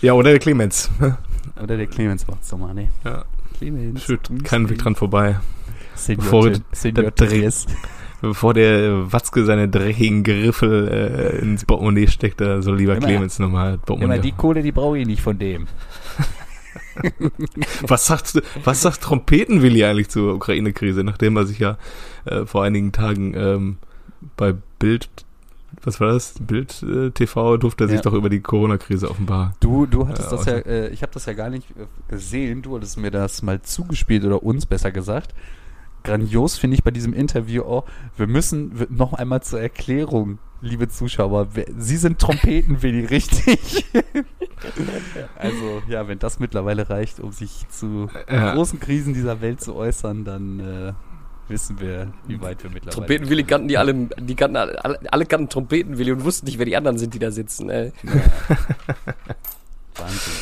ja, 0.00 0.14
oder 0.14 0.30
der 0.30 0.38
Clemens. 0.38 0.88
Oder 1.62 1.76
der 1.76 1.86
Clemens 1.86 2.26
macht's 2.26 2.48
doch 2.48 2.56
mal, 2.56 2.72
ne? 2.72 2.88
Ja. 3.04 3.26
Clemens. 3.58 4.02
Führt 4.02 4.30
keinen 4.44 4.70
Weg 4.70 4.78
dran 4.78 4.94
vorbei. 4.94 5.38
Senior, 5.94 6.24
Bevor 6.24 6.52
Senior 6.72 7.14
Therese. 7.14 7.66
Bevor 8.20 8.52
der 8.54 9.12
Watzke 9.12 9.44
seine 9.44 9.68
dreckigen 9.68 10.22
Griffel 10.24 10.88
äh, 10.88 11.38
ins 11.40 11.64
Portemonnaie 11.64 12.06
steckt, 12.08 12.40
da 12.40 12.60
soll 12.62 12.76
lieber 12.76 12.96
Immer- 12.96 13.06
Clemens 13.06 13.38
nochmal 13.38 13.74
Immer 13.74 13.78
Portemonnaie. 13.78 14.20
die 14.20 14.32
Kohle, 14.32 14.62
die 14.62 14.72
brauche 14.72 14.98
ich 14.98 15.06
nicht 15.06 15.22
von 15.22 15.38
dem. 15.38 15.66
Was 17.86 18.06
sagt, 18.06 18.40
was 18.64 18.82
sagt 18.82 19.00
Trompetenwilli 19.02 19.84
eigentlich 19.84 20.08
zur 20.08 20.34
Ukraine-Krise, 20.34 21.02
nachdem 21.04 21.36
er 21.36 21.46
sich 21.46 21.58
ja 21.58 21.78
äh, 22.26 22.44
vor 22.46 22.62
einigen 22.64 22.92
Tagen 22.92 23.32
ähm, 23.34 23.76
bei 24.36 24.54
Bild, 24.78 25.08
was 25.82 26.00
war 26.00 26.12
das? 26.12 26.34
Bild 26.40 26.82
äh, 26.82 27.10
TV 27.10 27.56
durfte 27.56 27.84
er 27.84 27.88
sich 27.88 27.96
Ja. 27.98 28.02
doch 28.02 28.12
über 28.12 28.28
die 28.28 28.40
Corona-Krise 28.40 29.10
offenbar. 29.10 29.54
Du, 29.60 29.86
du 29.86 30.08
hattest 30.08 30.30
Ja, 30.30 30.36
das 30.36 30.46
ja, 30.46 30.52
äh, 30.58 30.88
ich 30.90 31.02
habe 31.02 31.12
das 31.12 31.26
ja 31.26 31.32
gar 31.32 31.48
nicht 31.48 31.70
äh, 31.70 31.86
gesehen. 32.10 32.60
Du 32.62 32.76
hattest 32.76 32.98
mir 32.98 33.10
das 33.10 33.42
mal 33.42 33.62
zugespielt 33.62 34.24
oder 34.24 34.42
uns 34.42 34.66
besser 34.66 34.90
gesagt. 34.90 35.32
Grandios 36.02 36.56
finde 36.58 36.76
ich 36.76 36.82
bei 36.84 36.90
diesem 36.90 37.12
Interview 37.12 37.62
auch. 37.62 37.84
Wir 38.16 38.26
müssen 38.26 38.86
noch 38.90 39.12
einmal 39.12 39.42
zur 39.42 39.60
Erklärung, 39.60 40.38
liebe 40.60 40.88
Zuschauer. 40.88 41.48
Sie 41.78 41.96
sind 41.96 42.18
Trompetenwilli, 42.18 43.04
richtig? 43.10 43.86
also, 45.36 45.82
ja, 45.88 46.08
wenn 46.08 46.18
das 46.18 46.38
mittlerweile 46.40 46.88
reicht, 46.90 47.20
um 47.20 47.32
sich 47.32 47.68
zu 47.68 48.08
Ja. 48.30 48.54
großen 48.54 48.80
Krisen 48.80 49.14
dieser 49.14 49.40
Welt 49.40 49.60
zu 49.60 49.74
äußern, 49.74 50.24
dann 50.24 50.60
äh, 50.60 50.92
wissen 51.48 51.80
wir, 51.80 52.12
wie 52.26 52.40
weit 52.40 52.62
wir 52.62 52.70
mittlerweile 52.70 52.94
Trompetenwilli 52.94 53.44
kannten 53.44 53.68
die 53.68 53.76
alle, 53.76 53.94
die 53.94 54.34
kannten 54.34 54.56
alle, 54.56 54.84
alle, 55.12 55.26
kannten 55.26 55.48
Trompetenwilli 55.48 56.12
und 56.12 56.24
wussten 56.24 56.46
nicht, 56.46 56.58
wer 56.58 56.66
die 56.66 56.76
anderen 56.76 56.96
sind, 56.98 57.12
die 57.14 57.18
da 57.18 57.30
sitzen, 57.30 57.68
ey. 57.70 57.92
Wahnsinn. 59.96 60.32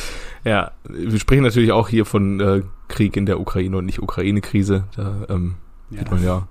Ja, 0.45 0.71
wir 0.87 1.19
sprechen 1.19 1.43
natürlich 1.43 1.71
auch 1.71 1.89
hier 1.89 2.05
von 2.05 2.39
äh, 2.39 2.61
Krieg 2.87 3.17
in 3.17 3.25
der 3.25 3.39
Ukraine 3.39 3.77
und 3.77 3.85
nicht 3.85 4.01
Ukraine-Krise. 4.01 4.85
Da 4.95 5.25
ähm, 5.29 5.55
Ja. 5.91 6.01
hat 6.01 6.11
man 6.11 6.23
ja 6.23 6.47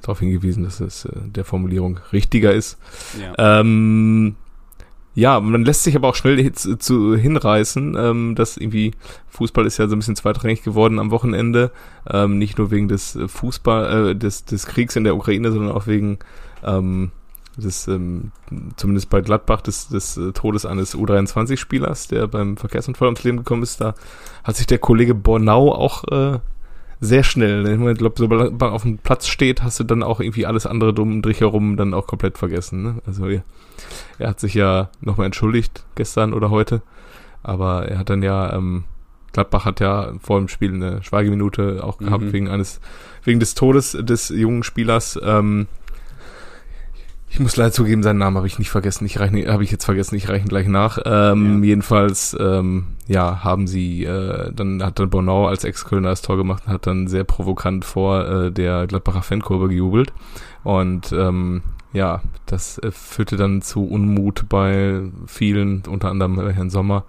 darauf 0.00 0.18
hingewiesen, 0.18 0.64
dass 0.64 0.80
es 0.80 1.04
äh, 1.04 1.12
der 1.26 1.44
Formulierung 1.44 2.00
richtiger 2.12 2.52
ist. 2.52 2.78
Ja. 3.20 3.60
Ähm, 3.60 4.34
ja, 5.14 5.38
man 5.40 5.64
lässt 5.64 5.84
sich 5.84 5.94
aber 5.94 6.08
auch 6.08 6.14
schnell 6.14 6.52
zu, 6.52 6.76
zu 6.78 7.14
hinreißen, 7.16 7.96
ähm, 7.98 8.34
dass 8.34 8.56
irgendwie 8.56 8.92
Fußball 9.28 9.66
ist 9.66 9.76
ja 9.78 9.86
so 9.86 9.94
ein 9.94 9.98
bisschen 9.98 10.16
zweitrangig 10.16 10.62
geworden 10.62 10.98
am 10.98 11.10
Wochenende, 11.10 11.70
ähm, 12.10 12.38
nicht 12.38 12.56
nur 12.58 12.70
wegen 12.70 12.88
des 12.88 13.14
äh, 13.14 13.28
Fußball, 13.28 14.10
äh, 14.10 14.16
des, 14.16 14.44
des 14.46 14.66
Kriegs 14.66 14.96
in 14.96 15.04
der 15.04 15.14
Ukraine, 15.14 15.52
sondern 15.52 15.72
auch 15.76 15.86
wegen 15.86 16.18
ähm, 16.64 17.10
des, 17.56 17.86
ähm, 17.88 18.32
zumindest 18.76 19.10
bei 19.10 19.20
Gladbach, 19.20 19.60
des, 19.60 19.88
des 19.88 20.16
äh, 20.16 20.32
Todes 20.32 20.64
eines 20.66 20.96
U23-Spielers, 20.96 22.08
der 22.08 22.26
beim 22.26 22.56
Verkehrsunfall 22.56 23.08
ums 23.08 23.24
Leben 23.24 23.38
gekommen 23.38 23.62
ist. 23.62 23.80
Da 23.80 23.94
hat 24.44 24.56
sich 24.56 24.66
der 24.66 24.78
Kollege 24.78 25.14
Bornau 25.14 25.72
auch 25.74 26.04
äh, 26.10 26.38
sehr 27.00 27.24
schnell, 27.24 27.66
ich 27.66 27.98
glaube, 27.98 28.14
sobald 28.16 28.60
man 28.60 28.70
auf 28.70 28.82
dem 28.82 28.98
Platz 28.98 29.26
steht, 29.26 29.64
hast 29.64 29.80
du 29.80 29.84
dann 29.84 30.04
auch 30.04 30.20
irgendwie 30.20 30.46
alles 30.46 30.66
andere 30.66 30.94
drum 30.94 31.20
dich 31.20 31.40
herum 31.40 31.76
dann 31.76 31.94
auch 31.94 32.06
komplett 32.06 32.38
vergessen. 32.38 32.82
Ne? 32.84 32.94
Also 33.04 33.26
ja, 33.26 33.40
er 34.18 34.28
hat 34.30 34.38
sich 34.38 34.54
ja 34.54 34.88
nochmal 35.00 35.26
entschuldigt 35.26 35.84
gestern 35.96 36.32
oder 36.32 36.50
heute, 36.50 36.80
aber 37.42 37.88
er 37.88 37.98
hat 37.98 38.08
dann 38.08 38.22
ja, 38.22 38.52
ähm, 38.54 38.84
Gladbach 39.32 39.64
hat 39.64 39.80
ja 39.80 40.12
vor 40.20 40.38
dem 40.38 40.46
Spiel 40.46 40.74
eine 40.74 41.02
Schweigeminute 41.02 41.82
auch 41.82 41.98
gehabt 41.98 42.22
Mhm. 42.22 42.32
wegen 42.32 42.48
eines, 42.48 42.80
wegen 43.24 43.40
des 43.40 43.56
Todes 43.56 43.96
des 44.00 44.28
jungen 44.28 44.62
Spielers. 44.62 45.18
Ähm, 45.24 45.66
ich 47.32 47.40
muss 47.40 47.56
leider 47.56 47.72
zugeben, 47.72 48.02
seinen 48.02 48.18
Namen 48.18 48.36
habe 48.36 48.46
ich 48.46 48.58
nicht 48.58 48.68
vergessen. 48.68 49.06
Ich 49.06 49.18
reiche, 49.18 49.50
habe 49.50 49.64
ich 49.64 49.70
jetzt 49.70 49.86
vergessen. 49.86 50.16
Ich 50.16 50.28
reiche 50.28 50.44
ihn 50.44 50.48
gleich 50.48 50.66
nach. 50.68 50.98
Ähm, 51.06 51.62
Ja. 51.62 51.68
Jedenfalls, 51.68 52.36
ähm, 52.38 52.88
ja, 53.06 53.42
haben 53.42 53.66
sie, 53.66 54.04
äh, 54.04 54.52
dann 54.52 54.82
hat 54.82 54.98
dann 54.98 55.08
Bonau 55.08 55.46
als 55.46 55.64
Ex-Kölner 55.64 56.10
das 56.10 56.20
Tor 56.20 56.36
gemacht 56.36 56.64
und 56.66 56.72
hat 56.74 56.86
dann 56.86 57.08
sehr 57.08 57.24
provokant 57.24 57.86
vor 57.86 58.28
äh, 58.28 58.52
der 58.52 58.86
Gladbacher 58.86 59.22
Fankurve 59.22 59.68
gejubelt. 59.68 60.12
Und 60.62 61.10
ähm, 61.12 61.62
ja, 61.94 62.20
das 62.44 62.76
äh, 62.78 62.90
führte 62.90 63.36
dann 63.38 63.62
zu 63.62 63.86
Unmut 63.86 64.50
bei 64.50 65.00
vielen, 65.26 65.84
unter 65.88 66.10
anderem 66.10 66.38
Herrn 66.50 66.68
Sommer. 66.68 67.04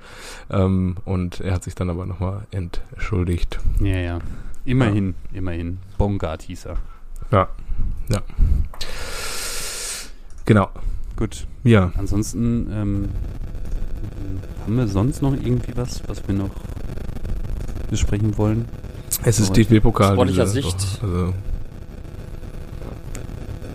Ähm, 0.50 0.96
und 1.04 1.42
er 1.42 1.54
hat 1.54 1.66
sich 1.66 1.76
dann 1.76 1.90
aber 1.90 2.06
nochmal 2.06 2.48
entschuldigt. 2.52 3.60
Ja, 3.82 3.98
ja. 3.98 4.20
Immerhin, 4.64 5.16
immerhin. 5.34 5.80
Bongard 5.98 6.44
hieß 6.44 6.68
er. 6.68 6.78
Ja, 7.30 7.50
ja. 8.08 8.22
Genau. 10.46 10.70
Gut. 11.16 11.48
Ja, 11.64 11.92
Ansonsten 11.98 12.68
ähm, 12.72 13.10
haben 14.64 14.78
wir 14.78 14.88
sonst 14.88 15.22
noch 15.22 15.34
irgendwie 15.34 15.72
was, 15.76 16.02
was 16.08 16.28
wir 16.28 16.36
noch 16.36 16.50
besprechen 17.90 18.38
wollen? 18.38 18.66
es 19.24 19.40
ist 19.40 19.56
DFB-Pokal. 19.56 20.14
sportlicher 20.14 20.48
Sicht. 20.48 21.00
Also, 21.02 21.34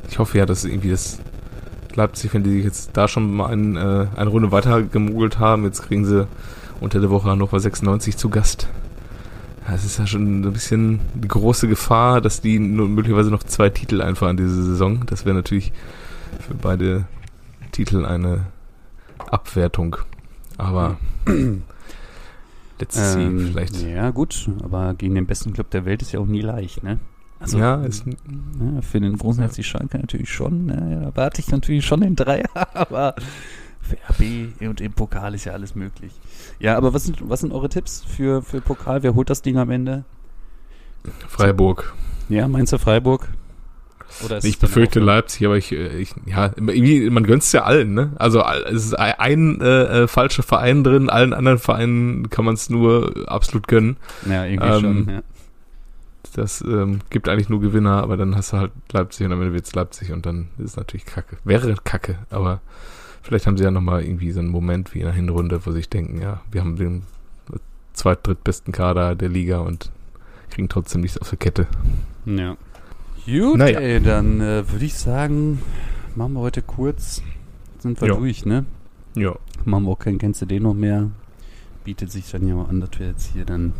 ich 0.09 0.18
hoffe 0.18 0.38
ja, 0.38 0.46
dass 0.46 0.64
irgendwie 0.64 0.90
das 0.90 1.18
Leipzig, 1.94 2.35
wenn 2.35 2.42
die 2.42 2.50
sich 2.50 2.64
jetzt 2.64 2.90
da 2.94 3.09
schon 3.09 3.35
mal 3.35 3.46
ein, 3.46 3.76
äh, 3.76 4.07
eine 4.16 4.31
Runde 4.31 4.52
weiter 4.52 4.83
gemogelt 4.83 5.38
haben, 5.38 5.64
jetzt 5.64 5.83
kriegen 5.83 6.04
sie 6.04 6.26
unter 6.81 7.00
der 7.00 7.11
Woche 7.11 7.31
Hannover 7.31 7.59
96 7.59 8.16
zu 8.16 8.28
Gast. 8.28 8.68
Es 9.72 9.85
ist 9.85 9.98
ja 9.98 10.07
schon 10.07 10.40
ein 10.40 10.52
bisschen 10.52 11.00
die 11.14 11.28
große 11.28 11.68
Gefahr, 11.68 12.22
dass 12.22 12.40
die 12.40 12.59
nur 12.59 12.88
möglicherweise 12.88 13.31
noch 13.31 13.42
zwei 13.42 13.68
Titel 13.68 14.00
einfahren 14.00 14.38
diese 14.38 14.62
Saison. 14.62 15.04
Das 15.07 15.26
wäre 15.26 15.37
natürlich 15.37 15.72
für 16.41 16.55
beide 16.55 17.07
Titel 17.73 18.05
eine 18.05 18.47
Abwertung. 19.19 19.97
Aber 20.57 20.99
let's 22.79 23.12
see, 23.12 23.25
Ähm, 23.25 23.49
vielleicht. 23.53 23.83
Ja, 23.83 24.11
gut, 24.11 24.49
aber 24.62 24.95
gegen 24.95 25.14
den 25.14 25.27
besten 25.27 25.53
Club 25.53 25.71
der 25.71 25.85
Welt 25.85 26.03
ist 26.03 26.12
ja 26.12 26.21
auch 26.21 26.27
nie 26.27 26.41
leicht, 26.41 26.83
ne? 26.83 26.99
Also, 27.41 27.59
ja, 27.59 27.77
ist, 27.85 28.05
ja, 28.07 28.83
für 28.83 29.01
den 29.01 29.17
großen 29.17 29.49
FC 29.49 29.64
Schalke 29.64 29.99
natürlich 29.99 30.33
schon. 30.33 30.67
Ne? 30.67 31.01
Da 31.05 31.17
warte 31.17 31.41
ich 31.41 31.49
natürlich 31.49 31.87
schon 31.87 32.01
den 32.01 32.17
Dreier, 32.17 32.49
aber 32.75 33.14
für 33.81 33.97
RB 34.11 34.61
und 34.69 34.81
im 34.81 34.93
Pokal 34.93 35.35
ist 35.35 35.45
ja 35.45 35.53
alles 35.53 35.77
möglich. 35.77 36.12
Ja, 36.59 36.77
aber 36.77 36.93
was 36.95 37.05
sind, 37.05 37.29
was 37.29 37.41
sind 37.41 37.53
eure 37.53 37.69
Tipps 37.69 38.05
für, 38.05 38.43
für 38.43 38.61
Pokal? 38.61 39.05
Wer 39.05 39.14
holt 39.14 39.31
das 39.31 39.43
Ding 39.43 39.57
am 39.57 39.71
Ende? 39.71 40.05
Freiburg. 41.29 41.95
Ja, 42.29 42.49
meinst 42.49 42.73
du 42.73 42.79
Freiburg? 42.79 43.29
Ich 44.42 44.59
befürchte 44.59 45.00
Leipzig, 45.00 45.46
aber 45.46 45.57
ich, 45.57 45.72
äh, 45.72 45.98
ich 45.98 46.14
ja, 46.26 46.50
irgendwie, 46.57 47.09
man 47.11 47.24
gönnt's 47.24 47.52
ja 47.52 47.64
allen, 47.64 47.94
ne? 47.94 48.12
Also 48.16 48.42
es 48.42 48.87
ist 48.87 48.94
ein 48.94 49.61
äh, 49.61 50.04
äh, 50.04 50.09
falscher 50.09 50.42
Verein 50.42 50.85
drin, 50.85 51.11
allen 51.11 51.33
anderen 51.33 51.59
Vereinen 51.59 52.31
kann 52.31 52.44
man 52.44 52.54
es 52.54 52.70
nur 52.70 53.24
absolut 53.26 53.68
gönnen. 53.68 53.96
Ja, 54.28 54.44
irgendwie 54.44 54.68
ähm, 54.68 54.81
schon, 54.81 55.14
ja. 55.14 55.22
Das 56.35 56.61
ähm, 56.61 57.00
gibt 57.11 57.28
eigentlich 57.28 57.48
nur 57.48 57.61
Gewinner, 57.61 58.02
aber 58.02 58.16
dann 58.16 58.37
hast 58.37 58.52
du 58.52 58.59
halt 58.59 58.72
Leipzig 58.92 59.26
und 59.26 59.33
am 59.33 59.40
Ende 59.40 59.54
wird's 59.54 59.74
Leipzig 59.74 60.12
und 60.12 60.26
dann 60.26 60.48
ist 60.59 60.70
es 60.70 60.76
natürlich 60.76 61.07
Kacke. 61.07 61.37
Wäre 61.44 61.74
Kacke, 61.83 62.18
aber 62.31 62.61
vielleicht 63.22 63.46
haben 63.46 63.57
sie 63.57 63.64
ja 63.64 63.70
nochmal 63.70 64.04
irgendwie 64.04 64.31
so 64.33 64.40
einen 64.40 64.50
Moment 64.50 64.94
wie 64.94 64.98
in 64.98 65.04
der 65.04 65.14
Hinrunde, 65.14 65.64
wo 65.64 65.70
sie 65.70 65.78
sich 65.78 65.88
denken, 65.88 66.20
ja, 66.20 66.40
wir 66.50 66.61
haben 66.61 66.76
den 66.76 67.02
zweit-, 67.98 68.26
drittbesten 68.26 68.72
Kader 68.72 69.14
der 69.14 69.28
Liga 69.28 69.59
und 69.59 69.90
kriegen 70.50 70.68
trotzdem 70.68 71.02
nichts 71.02 71.18
auf 71.18 71.28
der 71.28 71.38
Kette. 71.38 71.66
Ja. 72.24 72.57
Gut, 73.29 73.59
naja. 73.59 73.79
ey, 73.79 74.01
dann 74.01 74.41
äh, 74.41 74.67
würde 74.71 74.87
ich 74.87 74.95
sagen, 74.95 75.61
machen 76.14 76.33
wir 76.33 76.41
heute 76.41 76.62
kurz, 76.62 77.23
sind 77.79 78.01
wir 78.01 78.09
jo. 78.09 78.17
durch, 78.17 78.47
ne? 78.47 78.64
Ja. 79.14 79.35
Machen 79.67 79.85
wir 79.85 79.91
auch 79.91 79.99
kein 79.99 80.17
Kennst 80.17 80.41
du 80.41 80.47
den 80.47 80.62
noch 80.62 80.73
mehr. 80.73 81.11
Bietet 81.85 82.11
sich 82.11 82.31
dann 82.31 82.49
ja 82.49 82.55
mal 82.55 82.64
an, 82.71 82.81
dass 82.81 82.99
wir 82.99 83.09
jetzt 83.09 83.27
hier 83.35 83.45
dann 83.45 83.75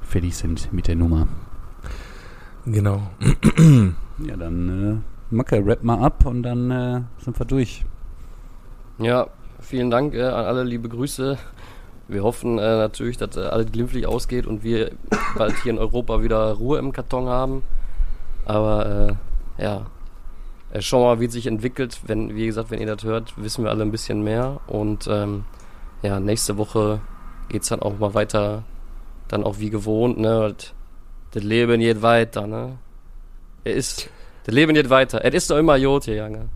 fertig 0.00 0.34
sind 0.34 0.72
mit 0.72 0.88
der 0.88 0.96
Nummer. 0.96 1.28
Genau. 2.64 3.02
ja, 4.26 4.36
dann 4.38 5.02
äh, 5.30 5.34
Macke, 5.34 5.64
rap 5.66 5.84
mal 5.84 5.98
ab 5.98 6.24
und 6.24 6.42
dann 6.42 6.70
äh, 6.70 7.02
sind 7.18 7.38
wir 7.38 7.44
durch. 7.44 7.84
Ja, 8.96 9.26
vielen 9.60 9.90
Dank 9.90 10.14
äh, 10.14 10.22
an 10.22 10.46
alle, 10.46 10.64
liebe 10.64 10.88
Grüße. 10.88 11.36
Wir 12.08 12.22
hoffen 12.22 12.58
äh, 12.58 12.76
natürlich, 12.76 13.18
dass 13.18 13.36
äh, 13.36 13.40
alles 13.40 13.70
glimpflich 13.70 14.06
ausgeht 14.06 14.46
und 14.46 14.64
wir 14.64 14.92
bald 15.36 15.54
hier 15.62 15.72
in 15.72 15.78
Europa 15.78 16.22
wieder 16.22 16.52
Ruhe 16.52 16.78
im 16.78 16.92
Karton 16.92 17.26
haben. 17.26 17.62
Aber 18.46 19.18
äh, 19.58 19.62
ja, 19.62 19.86
schauen 20.80 21.02
wir 21.02 21.06
mal, 21.14 21.20
wie 21.20 21.26
es 21.26 21.32
sich 21.32 21.46
entwickelt. 21.46 22.00
Wenn, 22.06 22.34
wie 22.34 22.46
gesagt, 22.46 22.70
wenn 22.70 22.80
ihr 22.80 22.86
das 22.86 23.04
hört, 23.04 23.34
wissen 23.36 23.64
wir 23.64 23.70
alle 23.70 23.82
ein 23.82 23.90
bisschen 23.90 24.22
mehr. 24.22 24.60
Und 24.66 25.06
ähm, 25.08 25.44
ja, 26.02 26.18
nächste 26.20 26.56
Woche 26.56 27.00
geht 27.48 27.62
es 27.62 27.68
dann 27.68 27.82
auch 27.82 27.98
mal 27.98 28.14
weiter, 28.14 28.62
dann 29.28 29.44
auch 29.44 29.58
wie 29.58 29.70
gewohnt, 29.70 30.18
ne? 30.18 30.54
Das 31.32 31.42
Leben 31.42 31.80
geht 31.80 32.00
weiter, 32.00 32.46
ne? 32.46 32.78
Er 33.64 33.74
ist, 33.74 34.08
das 34.44 34.54
Leben 34.54 34.74
geht 34.74 34.88
weiter. 34.88 35.24
Es 35.24 35.34
ist 35.34 35.50
doch 35.50 35.58
immer 35.58 35.76
Jod 35.76 36.04
hier, 36.04 36.16
Junge. 36.16 36.48